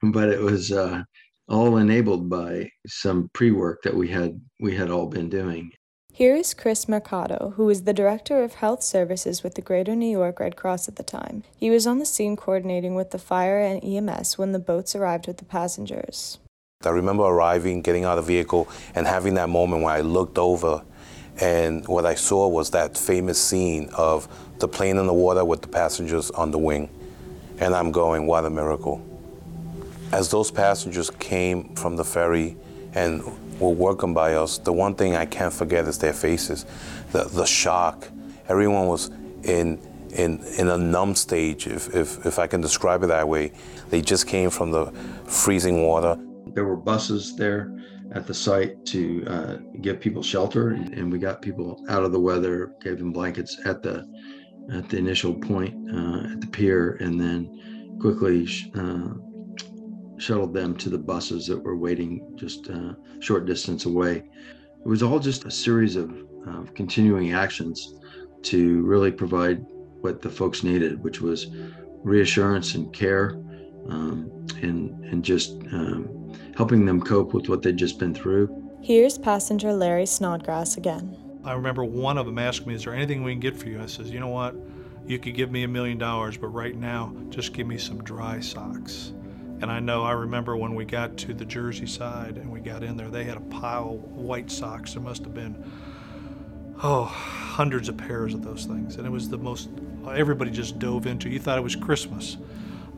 but 0.01 0.29
it 0.29 0.39
was 0.39 0.71
uh, 0.71 1.01
all 1.47 1.77
enabled 1.77 2.29
by 2.29 2.69
some 2.85 3.29
pre-work 3.33 3.81
that 3.83 3.95
we 3.95 4.07
had, 4.07 4.39
we 4.59 4.75
had 4.75 4.91
all 4.91 5.07
been 5.07 5.29
doing. 5.29 5.71
Here 6.17 6.35
is 6.35 6.55
Chris 6.55 6.89
Mercado, 6.89 7.53
who 7.57 7.65
was 7.65 7.83
the 7.83 7.93
Director 7.93 8.41
of 8.41 8.55
Health 8.55 8.81
Services 8.81 9.43
with 9.43 9.53
the 9.53 9.61
Greater 9.61 9.95
New 9.95 10.09
York 10.09 10.39
Red 10.39 10.55
Cross 10.55 10.87
at 10.87 10.95
the 10.95 11.03
time. 11.03 11.43
He 11.55 11.69
was 11.69 11.85
on 11.85 11.99
the 11.99 12.07
scene 12.07 12.35
coordinating 12.35 12.95
with 12.95 13.11
the 13.11 13.19
fire 13.19 13.59
and 13.59 13.83
EMS 13.83 14.35
when 14.35 14.51
the 14.51 14.57
boats 14.57 14.95
arrived 14.95 15.27
with 15.27 15.37
the 15.37 15.45
passengers. 15.45 16.39
I 16.83 16.89
remember 16.89 17.21
arriving, 17.21 17.83
getting 17.83 18.03
out 18.03 18.17
of 18.17 18.25
the 18.25 18.33
vehicle, 18.33 18.67
and 18.95 19.05
having 19.05 19.35
that 19.35 19.47
moment 19.49 19.83
when 19.83 19.93
I 19.93 20.01
looked 20.01 20.39
over 20.39 20.83
and 21.39 21.87
what 21.87 22.07
I 22.07 22.15
saw 22.15 22.47
was 22.47 22.71
that 22.71 22.97
famous 22.97 23.39
scene 23.39 23.91
of 23.95 24.27
the 24.57 24.67
plane 24.67 24.97
in 24.97 25.05
the 25.05 25.13
water 25.13 25.45
with 25.45 25.61
the 25.61 25.67
passengers 25.67 26.31
on 26.31 26.49
the 26.49 26.57
wing. 26.57 26.89
And 27.59 27.75
I'm 27.75 27.91
going, 27.91 28.25
what 28.25 28.43
a 28.43 28.49
miracle. 28.49 29.05
As 30.11 30.31
those 30.31 30.49
passengers 30.49 31.11
came 31.11 31.75
from 31.75 31.95
the 31.95 32.03
ferry 32.03 32.57
and 32.95 33.21
were 33.59 33.71
welcomed 33.71 34.15
by 34.15 34.35
us, 34.35 34.57
the 34.57 34.73
one 34.73 34.95
thing 34.95 35.15
I 35.15 35.25
can't 35.25 35.53
forget 35.53 35.85
is 35.85 35.97
their 35.97 36.13
faces, 36.13 36.65
the, 37.11 37.23
the 37.25 37.45
shock. 37.45 38.07
Everyone 38.47 38.87
was 38.87 39.09
in, 39.43 39.79
in, 40.11 40.43
in 40.57 40.67
a 40.67 40.77
numb 40.77 41.15
stage, 41.15 41.67
if, 41.67 41.93
if, 41.93 42.25
if 42.25 42.39
I 42.39 42.47
can 42.47 42.61
describe 42.61 43.03
it 43.03 43.07
that 43.07 43.27
way. 43.27 43.51
They 43.89 44.01
just 44.01 44.27
came 44.27 44.49
from 44.49 44.71
the 44.71 44.91
freezing 45.25 45.83
water. 45.83 46.17
There 46.47 46.65
were 46.65 46.77
buses 46.77 47.35
there 47.35 47.73
at 48.13 48.25
the 48.25 48.33
site 48.33 48.85
to 48.85 49.25
uh, 49.27 49.57
give 49.81 49.99
people 49.99 50.23
shelter, 50.23 50.69
and 50.69 51.11
we 51.11 51.19
got 51.19 51.41
people 51.41 51.83
out 51.89 52.03
of 52.03 52.11
the 52.11 52.19
weather, 52.19 52.73
gave 52.81 52.99
them 52.99 53.11
blankets 53.11 53.57
at 53.65 53.83
the 53.83 54.07
at 54.73 54.89
the 54.89 54.97
initial 54.97 55.33
point 55.33 55.73
uh, 55.93 56.33
at 56.33 56.41
the 56.41 56.47
pier, 56.47 56.97
and 56.99 57.19
then 57.19 57.97
quickly 58.01 58.47
uh, 58.75 59.13
shuttled 60.17 60.53
them 60.53 60.75
to 60.77 60.89
the 60.89 60.97
buses 60.97 61.47
that 61.47 61.63
were 61.63 61.77
waiting 61.77 62.33
just 62.35 62.67
a 62.67 62.97
short 63.19 63.45
distance 63.45 63.85
away. 63.85 64.23
It 64.79 64.87
was 64.87 65.03
all 65.03 65.19
just 65.19 65.45
a 65.45 65.51
series 65.51 65.95
of, 65.95 66.11
of 66.47 66.73
continuing 66.73 67.33
actions 67.33 67.95
to 68.43 68.81
really 68.83 69.11
provide 69.11 69.65
what 70.01 70.21
the 70.21 70.29
folks 70.29 70.63
needed, 70.63 71.03
which 71.03 71.21
was 71.21 71.47
reassurance 72.03 72.75
and 72.75 72.93
care, 72.93 73.31
um, 73.89 74.29
and 74.61 75.03
and 75.05 75.23
just 75.23 75.51
um, 75.71 76.33
helping 76.55 76.85
them 76.85 77.01
cope 77.01 77.33
with 77.33 77.49
what 77.49 77.61
they'd 77.61 77.77
just 77.77 77.99
been 77.99 78.13
through. 78.13 78.47
Here's 78.81 79.17
passenger 79.17 79.73
Larry 79.73 80.05
Snodgrass 80.05 80.77
again. 80.77 81.17
I 81.43 81.53
remember 81.53 81.83
one 81.83 82.17
of 82.17 82.25
them 82.25 82.37
asking 82.37 82.67
me, 82.67 82.75
"Is 82.75 82.83
there 82.83 82.93
anything 82.93 83.23
we 83.23 83.33
can 83.33 83.39
get 83.39 83.57
for 83.57 83.67
you?" 83.67 83.81
I 83.81 83.85
says, 83.85 84.11
"You 84.11 84.19
know 84.19 84.27
what? 84.27 84.55
You 85.05 85.19
could 85.19 85.35
give 85.35 85.51
me 85.51 85.63
a 85.63 85.67
million 85.67 85.97
dollars, 85.97 86.37
but 86.37 86.47
right 86.47 86.75
now, 86.75 87.13
just 87.29 87.53
give 87.53 87.67
me 87.67 87.77
some 87.77 88.03
dry 88.03 88.39
socks." 88.39 89.13
And 89.61 89.71
I 89.71 89.79
know 89.79 90.03
I 90.03 90.11
remember 90.11 90.55
when 90.55 90.75
we 90.75 90.85
got 90.85 91.17
to 91.17 91.33
the 91.33 91.45
Jersey 91.45 91.87
side 91.87 92.37
and 92.37 92.51
we 92.51 92.59
got 92.59 92.83
in 92.83 92.95
there, 92.95 93.09
they 93.09 93.23
had 93.23 93.37
a 93.37 93.41
pile 93.41 94.01
of 94.03 94.15
white 94.15 94.51
socks. 94.51 94.93
There 94.93 95.01
must 95.01 95.23
have 95.23 95.33
been, 95.33 95.63
oh, 96.83 97.05
hundreds 97.05 97.89
of 97.89 97.97
pairs 97.97 98.33
of 98.33 98.43
those 98.43 98.65
things. 98.65 98.97
And 98.97 99.07
it 99.07 99.09
was 99.09 99.29
the 99.29 99.37
most, 99.37 99.69
everybody 100.07 100.51
just 100.51 100.77
dove 100.77 101.07
into. 101.07 101.29
You 101.29 101.39
thought 101.39 101.57
it 101.57 101.63
was 101.63 101.75
Christmas. 101.75 102.37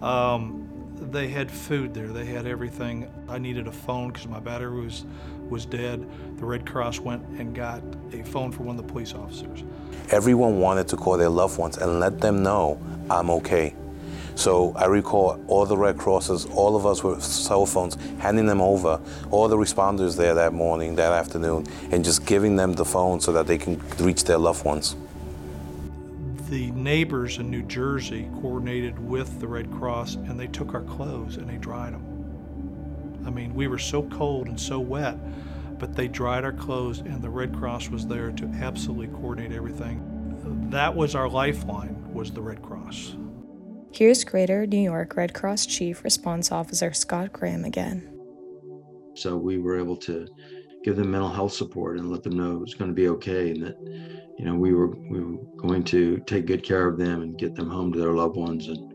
Um, 0.02 0.70
they 1.12 1.30
had 1.30 1.50
food 1.50 1.94
there. 1.94 2.10
They 2.10 2.26
had 2.26 2.46
everything. 2.46 3.10
I 3.28 3.38
needed 3.38 3.68
a 3.68 3.72
phone 3.72 4.10
because 4.10 4.28
my 4.28 4.40
battery 4.40 4.82
was 4.82 5.06
was 5.50 5.66
dead. 5.66 6.08
The 6.38 6.46
Red 6.46 6.66
Cross 6.66 7.00
went 7.00 7.26
and 7.40 7.56
got 7.56 7.82
a 8.14 8.24
phone 8.24 8.52
for 8.52 8.64
one 8.64 8.78
of 8.78 8.86
the 8.86 8.92
police 8.92 9.14
officers. 9.14 9.64
Everyone 10.12 10.60
wanted 10.60 10.88
to 10.90 10.98
call 10.98 11.18
their 11.18 11.30
loved 11.30 11.58
ones 11.58 11.78
and 11.78 12.00
let 12.00 12.20
them 12.20 12.44
know 12.44 12.80
I'm 13.10 13.30
okay. 13.32 13.76
So 14.36 14.74
I 14.76 14.86
recall 14.86 15.40
all 15.48 15.66
the 15.66 15.78
Red 15.78 15.98
Crosses, 15.98 16.46
all 16.46 16.76
of 16.76 16.86
us 16.86 17.04
with 17.04 17.24
cell 17.24 17.66
phones, 17.66 17.98
handing 18.20 18.46
them 18.46 18.62
over, 18.62 19.00
all 19.32 19.48
the 19.48 19.58
responders 19.58 20.16
there 20.16 20.34
that 20.36 20.54
morning, 20.54 20.96
that 20.96 21.12
afternoon, 21.12 21.68
and 21.92 22.04
just 22.04 22.26
giving 22.26 22.56
them 22.56 22.74
the 22.74 22.86
phone 22.86 23.20
so 23.20 23.32
that 23.34 23.48
they 23.48 23.58
can 23.58 23.82
reach 24.00 24.24
their 24.24 24.38
loved 24.38 24.64
ones. 24.66 24.96
The 26.50 26.72
neighbors 26.72 27.38
in 27.38 27.52
New 27.52 27.62
Jersey 27.64 28.28
coordinated 28.42 28.98
with 28.98 29.40
the 29.40 29.48
Red 29.48 29.72
Cross 29.72 30.16
and 30.16 30.40
they 30.40 30.48
took 30.48 30.74
our 30.74 30.82
clothes 30.82 31.38
and 31.38 31.48
they 31.48 31.58
dried 31.58 31.94
them. 31.94 32.04
I 33.26 33.30
mean, 33.30 33.54
we 33.54 33.68
were 33.68 33.78
so 33.78 34.04
cold 34.04 34.48
and 34.48 34.60
so 34.60 34.80
wet, 34.80 35.16
but 35.78 35.96
they 35.96 36.08
dried 36.08 36.44
our 36.44 36.52
clothes 36.52 37.00
and 37.00 37.22
the 37.22 37.30
Red 37.30 37.56
Cross 37.56 37.90
was 37.90 38.08
there 38.08 38.32
to 38.32 38.46
absolutely 38.60 39.08
coordinate 39.08 39.52
everything. 39.52 40.02
That 40.72 40.96
was 40.96 41.14
our 41.14 41.30
lifeline, 41.30 42.14
was 42.14 42.32
the 42.32 42.42
Red 42.42 42.64
Cross. 42.64 43.16
Here's 43.92 44.24
Greater 44.24 44.68
New 44.68 44.80
York 44.80 45.16
Red 45.18 45.34
Cross 45.34 45.66
Chief 45.66 46.04
Response 46.04 46.52
Officer 46.52 46.94
Scott 46.94 47.34
Graham 47.34 47.66
again. 47.66 48.08
So 49.16 49.36
we 49.36 49.58
were 49.58 49.80
able 49.80 49.98
to 49.98 50.28
give 50.84 50.96
them 50.96 51.12
mental 51.12 51.30
health 51.30 51.54
support 51.54 51.98
and 51.98 52.10
let 52.10 52.24
them 52.24 52.38
know 52.38 52.56
it 52.56 52.62
was 52.62 52.76
going 52.76 52.90
to 52.90 52.96
be 52.96 53.10
okay 53.10 53.50
and 53.50 53.62
that 53.64 53.78
you 54.38 54.46
know 54.46 54.56
we 54.56 54.74
were 54.74 54.96
we 55.10 55.20
were 55.20 55.38
going 55.58 55.84
to 55.86 56.20
take 56.20 56.46
good 56.46 56.64
care 56.64 56.88
of 56.88 56.98
them 56.98 57.24
and 57.24 57.38
get 57.38 57.56
them 57.56 57.70
home 57.70 57.92
to 57.92 58.00
their 58.00 58.14
loved 58.14 58.38
ones 58.38 58.68
and 58.68 58.94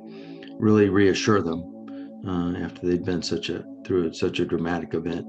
really 0.58 0.88
reassure 0.88 1.42
them 1.42 2.22
uh, 2.26 2.54
after 2.64 2.86
they'd 2.86 3.04
been 3.04 3.22
such 3.22 3.50
a 3.50 3.64
through 3.84 4.12
such 4.14 4.38
a 4.38 4.46
dramatic 4.46 4.94
event. 4.94 5.26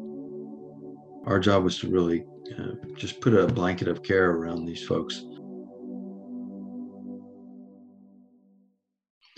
Our 1.25 1.39
job 1.39 1.63
was 1.63 1.79
to 1.79 1.89
really 1.89 2.24
uh, 2.57 2.74
just 2.95 3.19
put 3.19 3.34
a 3.34 3.48
blanket 3.48 3.88
of 3.88 4.03
care 4.03 4.29
around 4.29 4.65
these 4.65 4.86
folks. 4.86 5.25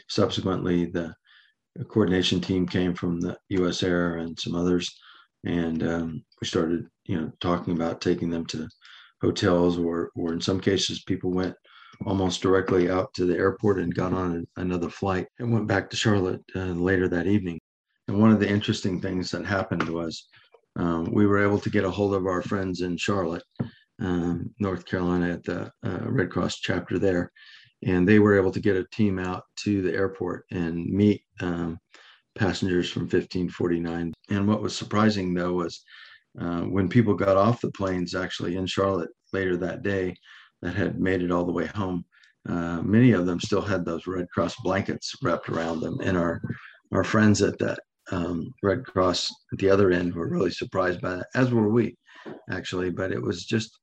Subsequently, 0.10 0.86
the 0.86 1.14
coordination 1.90 2.42
team 2.42 2.68
came 2.68 2.94
from 2.94 3.20
the 3.20 3.38
U.S. 3.50 3.84
Air 3.84 4.18
and 4.18 4.38
some 4.40 4.56
others, 4.56 4.96
and 5.46 5.84
um, 5.84 6.24
we 6.42 6.48
started, 6.48 6.86
you 7.06 7.20
know, 7.20 7.32
talking 7.40 7.74
about 7.74 8.02
taking 8.02 8.30
them 8.30 8.46
to 8.48 8.68
hotels, 9.22 9.78
or, 9.78 10.12
or 10.16 10.34
in 10.34 10.42
some 10.42 10.60
cases, 10.60 11.04
people 11.04 11.32
went 11.32 11.56
almost 12.06 12.42
directly 12.42 12.90
out 12.90 13.14
to 13.16 13.26
the 13.26 13.36
airport 13.36 13.80
and 13.80 13.96
got 13.96 14.14
on 14.14 14.46
another 14.58 14.90
flight 14.90 15.28
and 15.40 15.52
went 15.52 15.68
back 15.68 15.90
to 15.90 15.98
Charlotte 15.98 16.42
uh, 16.56 16.60
later 16.60 17.08
that 17.08 17.28
evening. 17.28 17.60
And 18.08 18.20
one 18.20 18.32
of 18.32 18.40
the 18.40 18.50
interesting 18.50 19.02
things 19.02 19.32
that 19.32 19.46
happened 19.46 19.90
was 19.90 20.28
um, 20.78 21.12
we 21.12 21.26
were 21.26 21.44
able 21.44 21.60
to 21.60 21.70
get 21.70 21.86
a 21.86 21.92
hold 21.92 22.14
of 22.14 22.28
our 22.28 22.42
friends 22.42 22.82
in 22.82 22.98
Charlotte, 22.98 23.44
um, 24.00 24.54
North 24.60 24.86
Carolina, 24.86 25.34
at 25.34 25.44
the 25.44 25.72
uh, 25.84 26.00
Red 26.04 26.30
Cross 26.30 26.60
chapter 26.60 27.00
there, 27.00 27.32
and 27.86 28.08
they 28.08 28.20
were 28.20 28.38
able 28.38 28.52
to 28.52 28.60
get 28.60 28.76
a 28.76 28.88
team 28.92 29.20
out 29.20 29.44
to 29.58 29.82
the 29.82 29.94
airport 29.94 30.46
and 30.52 30.86
meet 30.88 31.22
um, 31.42 31.78
passengers 32.38 32.90
from 32.90 33.04
1549. 33.04 34.14
And 34.30 34.48
what 34.48 34.62
was 34.62 34.76
surprising 34.76 35.34
though 35.34 35.54
was 35.54 35.84
uh, 36.40 36.62
when 36.62 36.88
people 36.90 37.14
got 37.14 37.38
off 37.38 37.62
the 37.62 37.72
planes, 37.72 38.16
actually 38.16 38.56
in 38.56 38.66
Charlotte 38.66 39.10
later 39.34 39.58
that 39.58 39.84
day, 39.84 40.16
that 40.62 40.76
had 40.76 41.00
made 41.00 41.22
it 41.22 41.32
all 41.32 41.46
the 41.46 41.52
way 41.52 41.68
home. 41.68 42.06
Uh, 42.48 42.82
many 42.82 43.12
of 43.12 43.26
them 43.26 43.40
still 43.40 43.62
had 43.62 43.84
those 43.84 44.08
Red 44.08 44.28
Cross 44.30 44.56
blankets 44.64 45.16
wrapped 45.22 45.50
around 45.50 45.82
them, 45.82 46.00
and 46.02 46.18
our 46.18 46.42
our 46.94 47.04
friends 47.04 47.42
at 47.42 47.60
that 47.60 47.80
um, 48.12 48.54
Red 48.64 48.86
Cross 48.86 49.30
at 49.52 49.60
the 49.60 49.70
other 49.70 49.92
end 49.92 50.16
were 50.16 50.30
really 50.30 50.52
surprised 50.52 51.02
by 51.02 51.16
that, 51.16 51.28
as 51.36 51.52
were 51.52 51.70
we, 51.70 51.98
actually. 52.50 52.90
But 52.90 53.12
it 53.12 53.22
was 53.22 53.46
just 53.46 53.78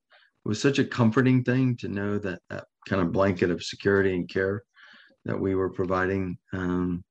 it 0.45 0.49
was 0.49 0.61
such 0.61 0.79
a 0.79 0.85
comforting 0.85 1.45
thing 1.45 1.77
to 1.79 1.89
know 1.89 2.19
that 2.19 2.41
that 2.49 2.65
kind 2.89 3.03
of 3.03 3.13
blanket 3.13 3.51
of 3.51 3.63
security 3.63 4.15
and 4.15 4.29
care 4.29 4.63
that 5.25 5.39
we 5.39 5.55
were 5.55 5.71
providing. 5.71 6.37
Um, 6.53 7.03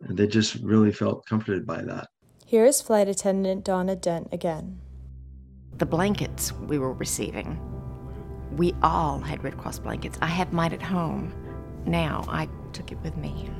they 0.00 0.26
just 0.26 0.56
really 0.56 0.92
felt 0.92 1.26
comforted 1.26 1.66
by 1.66 1.82
that. 1.82 2.08
Here 2.44 2.64
is 2.64 2.80
flight 2.80 3.08
attendant 3.08 3.64
Donna 3.64 3.96
Dent 3.96 4.28
again. 4.32 4.80
The 5.78 5.86
blankets 5.86 6.52
we 6.52 6.78
were 6.78 6.92
receiving, 6.92 7.58
we 8.56 8.74
all 8.82 9.18
had 9.18 9.42
Red 9.44 9.58
Cross 9.58 9.80
blankets. 9.80 10.18
I 10.22 10.26
have 10.26 10.52
mine 10.52 10.72
at 10.72 10.82
home 10.82 11.32
now. 11.84 12.24
I 12.28 12.48
took 12.72 12.92
it 12.92 12.98
with 13.02 13.16
me. 13.16 13.50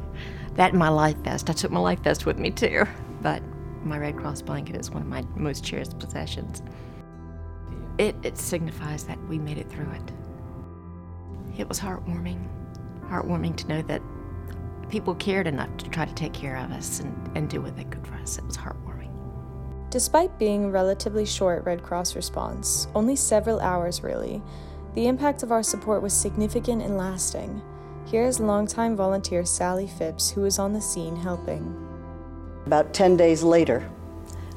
That 0.55 0.71
and 0.71 0.79
my 0.79 0.89
life 0.89 1.17
vest. 1.19 1.51
I 1.51 1.53
took 1.53 1.71
my 1.71 1.81
life 1.81 2.01
vest 2.01 2.27
with 2.27 2.39
me 2.39 2.51
too. 2.51 2.85
But 3.23 3.43
my 3.83 3.99
Red 3.99 4.17
Cross 4.17 4.43
blanket 4.43 4.77
is 4.77 4.91
one 4.91 5.03
of 5.03 5.09
my 5.09 5.23
most 5.35 5.65
cherished 5.65 5.99
possessions. 5.99 6.63
It, 7.99 8.15
it 8.23 8.39
signifies 8.39 9.05
that 9.05 9.19
we 9.29 9.39
made 9.39 9.59
it 9.59 9.71
through 9.71 9.91
it. 9.91 10.13
It 11.59 11.69
was 11.69 11.81
heartwarming. 11.81 12.47
Heartwarming 13.09 13.57
to 13.57 13.69
know 13.69 13.83
that 13.83 14.03
people 14.89 15.15
cared 15.15 15.47
enough 15.47 15.75
to 15.79 15.89
try 15.91 16.05
to 16.05 16.15
take 16.15 16.33
care 16.33 16.57
of 16.57 16.71
us 16.71 17.01
and, 17.01 17.31
and 17.37 17.49
do 17.49 17.61
what 17.61 17.77
they 17.77 17.85
could 17.85 18.07
for 18.07 18.15
us. 18.15 18.39
It 18.39 18.45
was 18.45 18.57
heartwarming. 18.57 19.13
Despite 19.91 20.39
being 20.39 20.65
a 20.65 20.71
relatively 20.71 21.25
short 21.25 21.65
Red 21.65 21.83
Cross 21.83 22.17
response, 22.17 22.89
only 22.95 23.17
several 23.17 23.61
hours 23.61 24.03
really, 24.03 24.43
the 24.95 25.07
impact 25.07 25.43
of 25.43 25.53
our 25.53 25.63
support 25.63 26.03
was 26.03 26.13
significant 26.13 26.83
and 26.83 26.97
lasting. 26.97 27.63
Here 28.07 28.25
is 28.25 28.39
longtime 28.39 28.97
volunteer 28.97 29.45
Sally 29.45 29.87
Phipps, 29.87 30.31
who 30.31 30.43
was 30.43 30.59
on 30.59 30.73
the 30.73 30.81
scene 30.81 31.17
helping. 31.17 31.75
About 32.67 32.93
10 32.93 33.17
days 33.17 33.43
later, 33.43 33.89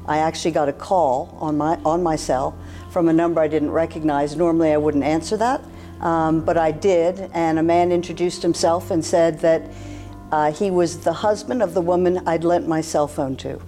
I 0.06 0.18
actually 0.18 0.50
got 0.50 0.68
a 0.68 0.72
call 0.72 1.36
on 1.40 1.56
my, 1.56 1.76
on 1.84 2.02
my 2.02 2.16
cell 2.16 2.56
from 2.90 3.08
a 3.08 3.12
number 3.12 3.40
I 3.40 3.48
didn't 3.48 3.70
recognize. 3.70 4.36
Normally, 4.36 4.72
I 4.72 4.76
wouldn't 4.76 5.04
answer 5.04 5.36
that, 5.36 5.62
um, 6.00 6.40
but 6.44 6.56
I 6.56 6.70
did, 6.70 7.30
and 7.32 7.58
a 7.58 7.62
man 7.62 7.92
introduced 7.92 8.42
himself 8.42 8.90
and 8.90 9.04
said 9.04 9.38
that 9.40 9.62
uh, 10.32 10.52
he 10.52 10.70
was 10.70 11.00
the 11.00 11.12
husband 11.12 11.62
of 11.62 11.74
the 11.74 11.80
woman 11.80 12.26
I'd 12.26 12.44
lent 12.44 12.68
my 12.68 12.80
cell 12.80 13.08
phone 13.08 13.36
to. 13.38 13.60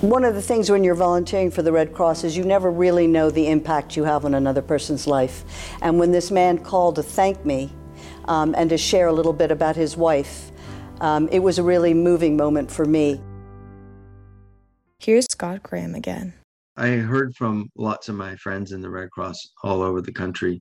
One 0.00 0.24
of 0.24 0.34
the 0.34 0.42
things 0.42 0.70
when 0.70 0.84
you're 0.84 0.94
volunteering 0.94 1.50
for 1.50 1.62
the 1.62 1.72
Red 1.72 1.94
Cross 1.94 2.24
is 2.24 2.36
you 2.36 2.44
never 2.44 2.70
really 2.70 3.06
know 3.06 3.30
the 3.30 3.48
impact 3.48 3.96
you 3.96 4.04
have 4.04 4.24
on 4.24 4.34
another 4.34 4.60
person's 4.60 5.06
life. 5.06 5.44
And 5.80 5.98
when 5.98 6.12
this 6.12 6.30
man 6.30 6.58
called 6.58 6.96
to 6.96 7.02
thank 7.02 7.46
me, 7.46 7.72
um, 8.28 8.54
and 8.56 8.70
to 8.70 8.78
share 8.78 9.08
a 9.08 9.12
little 9.12 9.32
bit 9.32 9.50
about 9.50 9.76
his 9.76 9.96
wife. 9.96 10.50
Um, 11.00 11.28
it 11.30 11.40
was 11.40 11.58
a 11.58 11.62
really 11.62 11.94
moving 11.94 12.36
moment 12.36 12.70
for 12.70 12.84
me. 12.84 13.20
Here's 14.98 15.26
Scott 15.30 15.62
Graham 15.62 15.94
again. 15.94 16.32
I 16.76 16.88
heard 16.88 17.34
from 17.34 17.70
lots 17.76 18.08
of 18.08 18.16
my 18.16 18.36
friends 18.36 18.72
in 18.72 18.80
the 18.80 18.90
Red 18.90 19.10
Cross 19.10 19.52
all 19.62 19.82
over 19.82 20.00
the 20.02 20.12
country, 20.12 20.60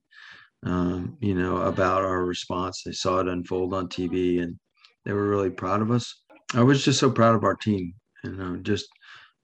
um, 0.64 1.18
you 1.20 1.36
know, 1.36 1.58
about 1.58 2.04
our 2.04 2.24
response. 2.26 2.84
They 2.84 2.92
saw 2.92 3.20
it 3.20 3.28
unfold 3.28 3.74
on 3.74 3.88
TV 3.88 4.42
and 4.42 4.58
they 5.06 5.14
were 5.14 5.30
really 5.30 5.50
proud 5.50 5.82
of 5.82 5.92
us. 5.92 6.24
I 6.54 6.64
was 6.64 6.84
just 6.84 7.00
so 7.00 7.12
proud 7.12 7.36
of 7.36 7.44
our 7.44 7.56
team. 7.56 7.94
You 8.24 8.32
know, 8.32 8.58
just, 8.58 8.88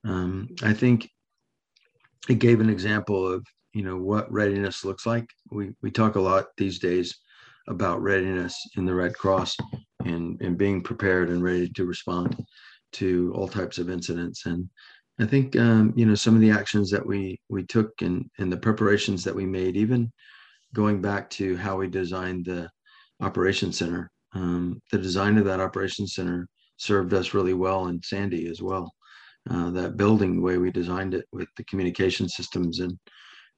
um, 0.05 0.49
I 0.63 0.73
think 0.73 1.09
it 2.29 2.39
gave 2.39 2.59
an 2.59 2.69
example 2.69 3.31
of, 3.31 3.45
you 3.73 3.83
know, 3.83 3.97
what 3.97 4.31
readiness 4.31 4.83
looks 4.83 5.05
like. 5.05 5.25
We, 5.51 5.71
we 5.81 5.91
talk 5.91 6.15
a 6.15 6.21
lot 6.21 6.47
these 6.57 6.79
days 6.79 7.15
about 7.67 8.01
readiness 8.01 8.55
in 8.75 8.85
the 8.85 8.93
Red 8.95 9.13
Cross 9.13 9.55
and, 10.05 10.41
and 10.41 10.57
being 10.57 10.81
prepared 10.81 11.29
and 11.29 11.43
ready 11.43 11.69
to 11.69 11.85
respond 11.85 12.43
to 12.93 13.31
all 13.35 13.47
types 13.47 13.77
of 13.77 13.89
incidents. 13.89 14.45
And 14.45 14.67
I 15.19 15.25
think 15.25 15.55
um, 15.55 15.93
you 15.95 16.05
know 16.05 16.15
some 16.15 16.35
of 16.35 16.41
the 16.41 16.51
actions 16.51 16.89
that 16.91 17.05
we 17.05 17.39
we 17.47 17.63
took 17.63 18.01
and 18.01 18.29
and 18.39 18.51
the 18.51 18.57
preparations 18.57 19.23
that 19.23 19.35
we 19.35 19.45
made, 19.45 19.77
even 19.77 20.11
going 20.73 21.01
back 21.01 21.29
to 21.31 21.55
how 21.57 21.77
we 21.77 21.87
designed 21.87 22.45
the 22.45 22.69
operations 23.21 23.77
center. 23.77 24.09
Um, 24.33 24.81
the 24.91 24.97
design 24.97 25.37
of 25.37 25.45
that 25.45 25.59
operations 25.59 26.15
center 26.15 26.47
served 26.77 27.13
us 27.13 27.33
really 27.33 27.53
well 27.53 27.87
in 27.87 28.01
Sandy 28.03 28.47
as 28.47 28.61
well. 28.61 28.91
Uh, 29.49 29.71
that 29.71 29.97
building, 29.97 30.35
the 30.35 30.41
way 30.41 30.57
we 30.57 30.71
designed 30.71 31.13
it 31.13 31.25
with 31.31 31.47
the 31.57 31.63
communication 31.65 32.29
systems 32.29 32.79
and 32.79 32.97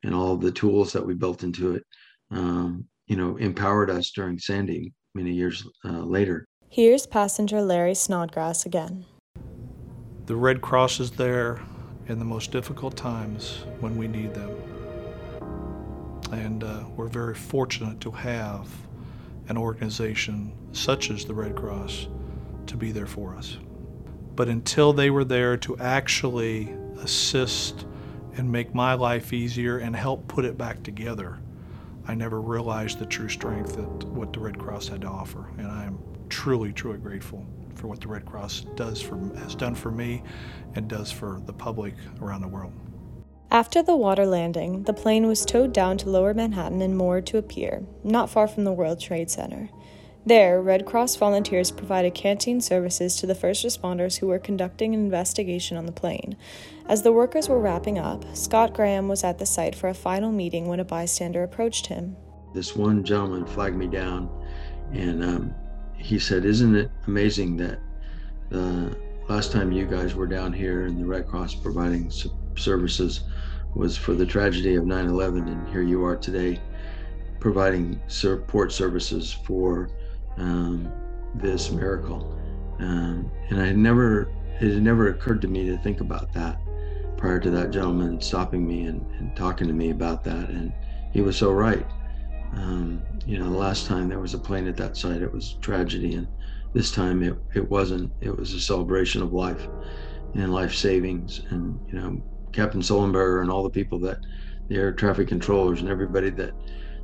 and 0.03 0.13
all 0.13 0.33
of 0.33 0.41
the 0.41 0.51
tools 0.51 0.91
that 0.91 1.05
we 1.05 1.13
built 1.13 1.43
into 1.43 1.75
it, 1.75 1.83
um, 2.31 2.85
you 3.07 3.15
know, 3.15 3.37
empowered 3.37 3.89
us 3.89 4.11
during 4.11 4.37
Sandy 4.37 4.91
many 5.15 5.31
years 5.31 5.65
uh, 5.85 6.03
later. 6.03 6.45
Here's 6.69 7.05
passenger 7.05 7.61
Larry 7.61 7.95
Snodgrass 7.95 8.65
again. 8.65 9.05
The 10.25 10.35
Red 10.35 10.61
Cross 10.61 10.99
is 10.99 11.11
there 11.11 11.61
in 12.07 12.19
the 12.19 12.25
most 12.25 12.51
difficult 12.51 12.97
times 12.97 13.63
when 13.79 13.95
we 13.95 14.07
need 14.07 14.33
them. 14.33 14.51
And 16.33 16.63
uh, 16.63 16.83
we're 16.95 17.07
very 17.07 17.35
fortunate 17.35 17.99
to 18.01 18.11
have 18.11 18.67
an 19.49 19.57
organization 19.57 20.53
such 20.71 21.11
as 21.11 21.25
the 21.25 21.33
Red 21.33 21.55
Cross 21.55 22.07
to 22.67 22.77
be 22.77 22.91
there 22.91 23.05
for 23.05 23.35
us. 23.35 23.57
But 24.35 24.49
until 24.49 24.93
they 24.93 25.09
were 25.09 25.23
there 25.25 25.57
to 25.57 25.77
actually 25.77 26.75
assist 26.99 27.85
and 28.35 28.51
make 28.51 28.73
my 28.73 28.93
life 28.93 29.31
easier 29.31 29.77
and 29.77 29.95
help 29.95 30.27
put 30.27 30.43
it 30.43 30.57
back 30.57 30.81
together, 30.81 31.39
I 32.07 32.15
never 32.15 32.41
realized 32.41 32.99
the 32.99 33.05
true 33.05 33.29
strength 33.29 33.75
that 33.75 34.07
what 34.07 34.33
the 34.33 34.39
Red 34.39 34.57
Cross 34.57 34.87
had 34.87 35.01
to 35.01 35.07
offer, 35.07 35.49
and 35.57 35.67
I 35.67 35.85
am 35.85 35.99
truly, 36.29 36.73
truly 36.73 36.97
grateful 36.97 37.45
for 37.75 37.87
what 37.87 38.01
the 38.01 38.07
Red 38.07 38.25
Cross 38.25 38.65
does 38.75 39.01
for 39.01 39.17
has 39.37 39.55
done 39.55 39.75
for 39.75 39.91
me, 39.91 40.23
and 40.75 40.87
does 40.87 41.11
for 41.11 41.41
the 41.45 41.53
public 41.53 41.93
around 42.21 42.41
the 42.41 42.47
world. 42.47 42.73
After 43.53 43.83
the 43.83 43.95
water 43.95 44.25
landing, 44.25 44.81
the 44.85 44.93
plane 44.93 45.27
was 45.27 45.45
towed 45.45 45.73
down 45.73 45.99
to 45.99 46.09
lower 46.09 46.33
Manhattan 46.33 46.81
and 46.81 46.97
moored 46.97 47.27
to 47.27 47.37
a 47.37 47.43
pier, 47.43 47.83
not 48.03 48.31
far 48.31 48.47
from 48.47 48.63
the 48.63 48.73
World 48.73 48.99
Trade 48.99 49.29
Center. 49.29 49.69
There, 50.25 50.59
Red 50.59 50.87
Cross 50.87 51.17
volunteers 51.17 51.69
provided 51.69 52.15
canteen 52.15 52.61
services 52.61 53.15
to 53.17 53.27
the 53.27 53.35
first 53.35 53.63
responders 53.63 54.17
who 54.17 54.25
were 54.25 54.39
conducting 54.39 54.95
an 54.95 55.01
investigation 55.01 55.77
on 55.77 55.85
the 55.85 55.91
plane. 55.91 56.35
As 56.87 57.03
the 57.03 57.11
workers 57.11 57.47
were 57.47 57.59
wrapping 57.59 57.99
up, 57.99 58.25
Scott 58.35 58.73
Graham 58.73 59.07
was 59.07 59.23
at 59.23 59.37
the 59.37 59.45
site 59.45 59.75
for 59.75 59.87
a 59.87 59.93
final 59.93 60.31
meeting 60.31 60.67
when 60.67 60.79
a 60.79 60.83
bystander 60.83 61.43
approached 61.43 61.85
him. 61.85 62.15
This 62.55 62.75
one 62.75 63.03
gentleman 63.03 63.45
flagged 63.45 63.77
me 63.77 63.85
down 63.85 64.31
and 64.93 65.23
um, 65.23 65.55
he 65.95 66.17
said, 66.17 66.43
Isn't 66.43 66.75
it 66.75 66.89
amazing 67.05 67.57
that 67.57 67.77
the 68.49 68.97
last 69.29 69.51
time 69.51 69.71
you 69.71 69.85
guys 69.85 70.15
were 70.15 70.25
down 70.25 70.51
here 70.51 70.87
in 70.87 70.97
the 70.97 71.05
Red 71.05 71.27
Cross 71.27 71.53
providing 71.53 72.11
services 72.55 73.21
was 73.75 73.97
for 73.97 74.13
the 74.13 74.25
tragedy 74.25 74.75
of 74.75 74.85
9 74.85 75.05
11, 75.05 75.47
and 75.47 75.67
here 75.69 75.81
you 75.81 76.03
are 76.05 76.15
today 76.15 76.61
providing 77.39 77.99
support 78.07 78.71
services 78.71 79.33
for 79.33 79.89
um, 80.37 80.91
this 81.35 81.71
miracle. 81.71 82.39
Um, 82.79 83.31
and 83.49 83.61
I 83.61 83.71
never, 83.73 84.31
it 84.61 84.73
had 84.73 84.83
never 84.83 85.09
occurred 85.09 85.41
to 85.41 85.47
me 85.47 85.65
to 85.65 85.77
think 85.77 85.99
about 86.01 86.33
that 86.33 86.59
prior 87.17 87.39
to 87.39 87.49
that 87.51 87.71
gentleman 87.71 88.19
stopping 88.21 88.67
me 88.67 88.85
and, 88.85 89.05
and 89.19 89.35
talking 89.35 89.67
to 89.67 89.73
me 89.73 89.91
about 89.91 90.23
that. 90.23 90.49
And 90.49 90.73
he 91.11 91.21
was 91.21 91.37
so 91.37 91.51
right. 91.51 91.85
Um, 92.53 93.01
you 93.25 93.39
know, 93.39 93.49
the 93.49 93.57
last 93.57 93.87
time 93.87 94.09
there 94.09 94.19
was 94.19 94.33
a 94.33 94.39
plane 94.39 94.67
at 94.67 94.77
that 94.77 94.97
site, 94.97 95.21
it 95.21 95.31
was 95.31 95.53
tragedy. 95.61 96.15
And 96.15 96.27
this 96.73 96.91
time 96.91 97.23
it, 97.23 97.35
it 97.53 97.69
wasn't. 97.69 98.11
It 98.21 98.37
was 98.37 98.53
a 98.53 98.59
celebration 98.59 99.21
of 99.21 99.33
life 99.33 99.67
and 100.35 100.53
life 100.53 100.73
savings. 100.73 101.41
And, 101.49 101.79
you 101.87 101.99
know, 101.99 102.21
Captain 102.53 102.81
Sullenberger 102.81 103.41
and 103.41 103.51
all 103.51 103.63
the 103.63 103.69
people 103.69 103.99
that 103.99 104.19
the 104.69 104.75
air 104.75 104.93
traffic 104.93 105.27
controllers 105.27 105.81
and 105.81 105.89
everybody 105.89 106.29
that 106.29 106.53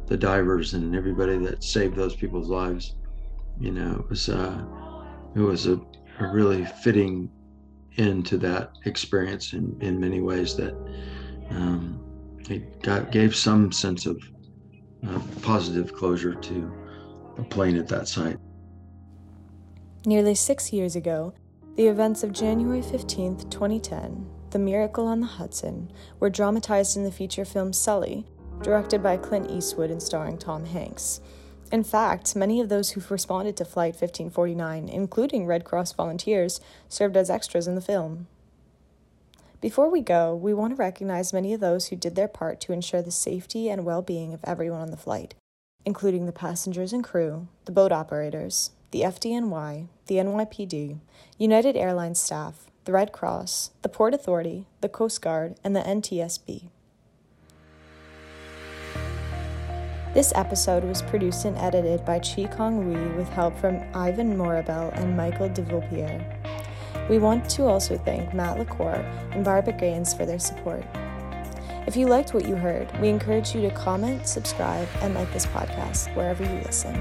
the 0.08 0.18
divers 0.18 0.74
and 0.74 0.96
everybody 0.96 1.38
that 1.38 1.64
saved 1.64 1.96
those 1.96 2.16
people's 2.16 2.50
lives. 2.50 2.96
You 3.60 3.72
know, 3.72 4.00
it 4.00 4.10
was 4.10 4.30
uh, 4.30 4.64
it 5.36 5.40
was 5.40 5.68
a, 5.68 5.80
a 6.20 6.28
really 6.28 6.66
fitting 6.66 7.30
end 7.98 8.26
to 8.28 8.38
that 8.38 8.72
experience 8.86 9.54
in, 9.54 9.78
in 9.82 10.00
many 10.00 10.22
ways 10.22 10.56
that 10.56 10.74
um, 11.50 12.00
it 12.50 12.82
got, 12.82 13.12
gave 13.12 13.36
some 13.36 13.72
sense 13.72 14.06
of 14.06 14.22
uh, 15.08 15.20
positive 15.42 15.94
closure 15.94 16.34
to 16.34 16.72
the 17.36 17.44
plane 17.44 17.78
at 17.78 17.88
that 17.88 18.08
site. 18.08 18.38
Nearly 20.06 20.36
six 20.36 20.72
years 20.72 20.96
ago, 20.96 21.34
the 21.76 21.88
events 21.88 22.24
of 22.24 22.32
January 22.32 22.82
15, 22.82 23.50
2010, 23.50 24.30
the 24.52 24.60
Miracle 24.60 25.08
on 25.08 25.20
the 25.20 25.28
Hudson, 25.28 25.92
were 26.20 26.30
dramatized 26.30 26.98
in 26.98 27.04
the 27.04 27.12
feature 27.12 27.46
film 27.46 27.74
Sully, 27.74 28.26
directed 28.62 29.02
by 29.02 29.18
Clint 29.18 29.50
Eastwood 29.50 29.92
and 29.92 30.02
starring 30.02 30.38
Tom 30.38 30.66
Hanks. 30.66 31.22
In 31.72 31.84
fact, 31.84 32.36
many 32.36 32.60
of 32.60 32.70
those 32.70 32.92
who 32.92 33.02
responded 33.10 33.56
to 33.58 33.66
Flight 33.66 33.94
1549, 33.94 34.90
including 34.90 35.46
Red 35.46 35.64
Cross 35.64 35.94
volunteers, 35.94 36.60
served 36.88 37.16
as 37.16 37.30
extras 37.30 37.68
in 37.68 37.76
the 37.76 37.82
film. 37.82 38.28
Before 39.62 39.90
we 39.90 40.02
go, 40.02 40.36
we 40.36 40.54
want 40.54 40.76
to 40.76 40.82
recognize 40.82 41.34
many 41.34 41.54
of 41.54 41.60
those 41.60 41.88
who 41.88 41.96
did 41.96 42.16
their 42.16 42.30
part 42.30 42.60
to 42.62 42.74
ensure 42.74 43.02
the 43.02 43.12
safety 43.12 43.70
and 43.70 43.86
well 43.86 44.02
being 44.02 44.34
of 44.34 44.40
everyone 44.46 44.82
on 44.82 44.90
the 44.90 44.98
flight, 44.98 45.36
including 45.86 46.26
the 46.26 46.32
passengers 46.32 46.94
and 46.94 47.04
crew, 47.04 47.48
the 47.66 47.72
boat 47.72 47.92
operators, 47.92 48.72
the 48.92 49.02
FDNY, 49.02 49.88
the 50.08 50.16
NYPD, 50.16 51.00
United 51.38 51.76
Airlines 51.76 52.20
staff, 52.20 52.66
the 52.86 52.92
Red 52.92 53.12
Cross, 53.12 53.72
the 53.82 53.90
Port 53.90 54.14
Authority, 54.14 54.66
the 54.82 54.90
Coast 54.90 55.22
Guard, 55.22 55.56
and 55.64 55.76
the 55.76 55.82
NTSB. 55.82 56.70
This 60.14 60.34
episode 60.36 60.84
was 60.84 61.04
produced 61.04 61.46
and 61.46 61.56
edited 61.58 62.04
by 62.04 62.20
Chi 62.20 62.46
Kong 62.46 62.88
Wee 62.88 63.16
with 63.16 63.30
help 63.30 63.56
from 63.60 63.80
Ivan 63.94 64.36
Morabel 64.36 64.92
and 65.00 65.16
Michael 65.16 65.50
DeVillepierre. 65.50 67.10
We 67.10 67.20
want 67.20 67.48
to 67.52 67.66
also 67.66 67.98
thank 67.98 68.34
Matt 68.34 68.58
LaCour 68.58 68.96
and 69.32 69.46
Barbara 69.46 69.74
Gaines 69.74 70.14
for 70.14 70.26
their 70.26 70.40
support. 70.40 70.84
If 71.86 71.96
you 71.96 72.08
liked 72.08 72.34
what 72.34 72.48
you 72.48 72.56
heard, 72.56 72.88
we 73.00 73.10
encourage 73.10 73.56
you 73.56 73.62
to 73.62 73.72
comment, 73.72 74.28
subscribe, 74.28 74.88
and 75.02 75.14
like 75.14 75.32
this 75.32 75.46
podcast 75.46 76.16
wherever 76.16 76.44
you 76.44 76.60
listen. 76.62 76.96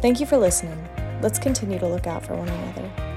Thank 0.00 0.20
you 0.20 0.26
for 0.26 0.36
listening. 0.36 0.91
Let's 1.22 1.38
continue 1.38 1.78
to 1.78 1.86
look 1.86 2.08
out 2.08 2.26
for 2.26 2.34
one 2.34 2.48
another. 2.48 3.11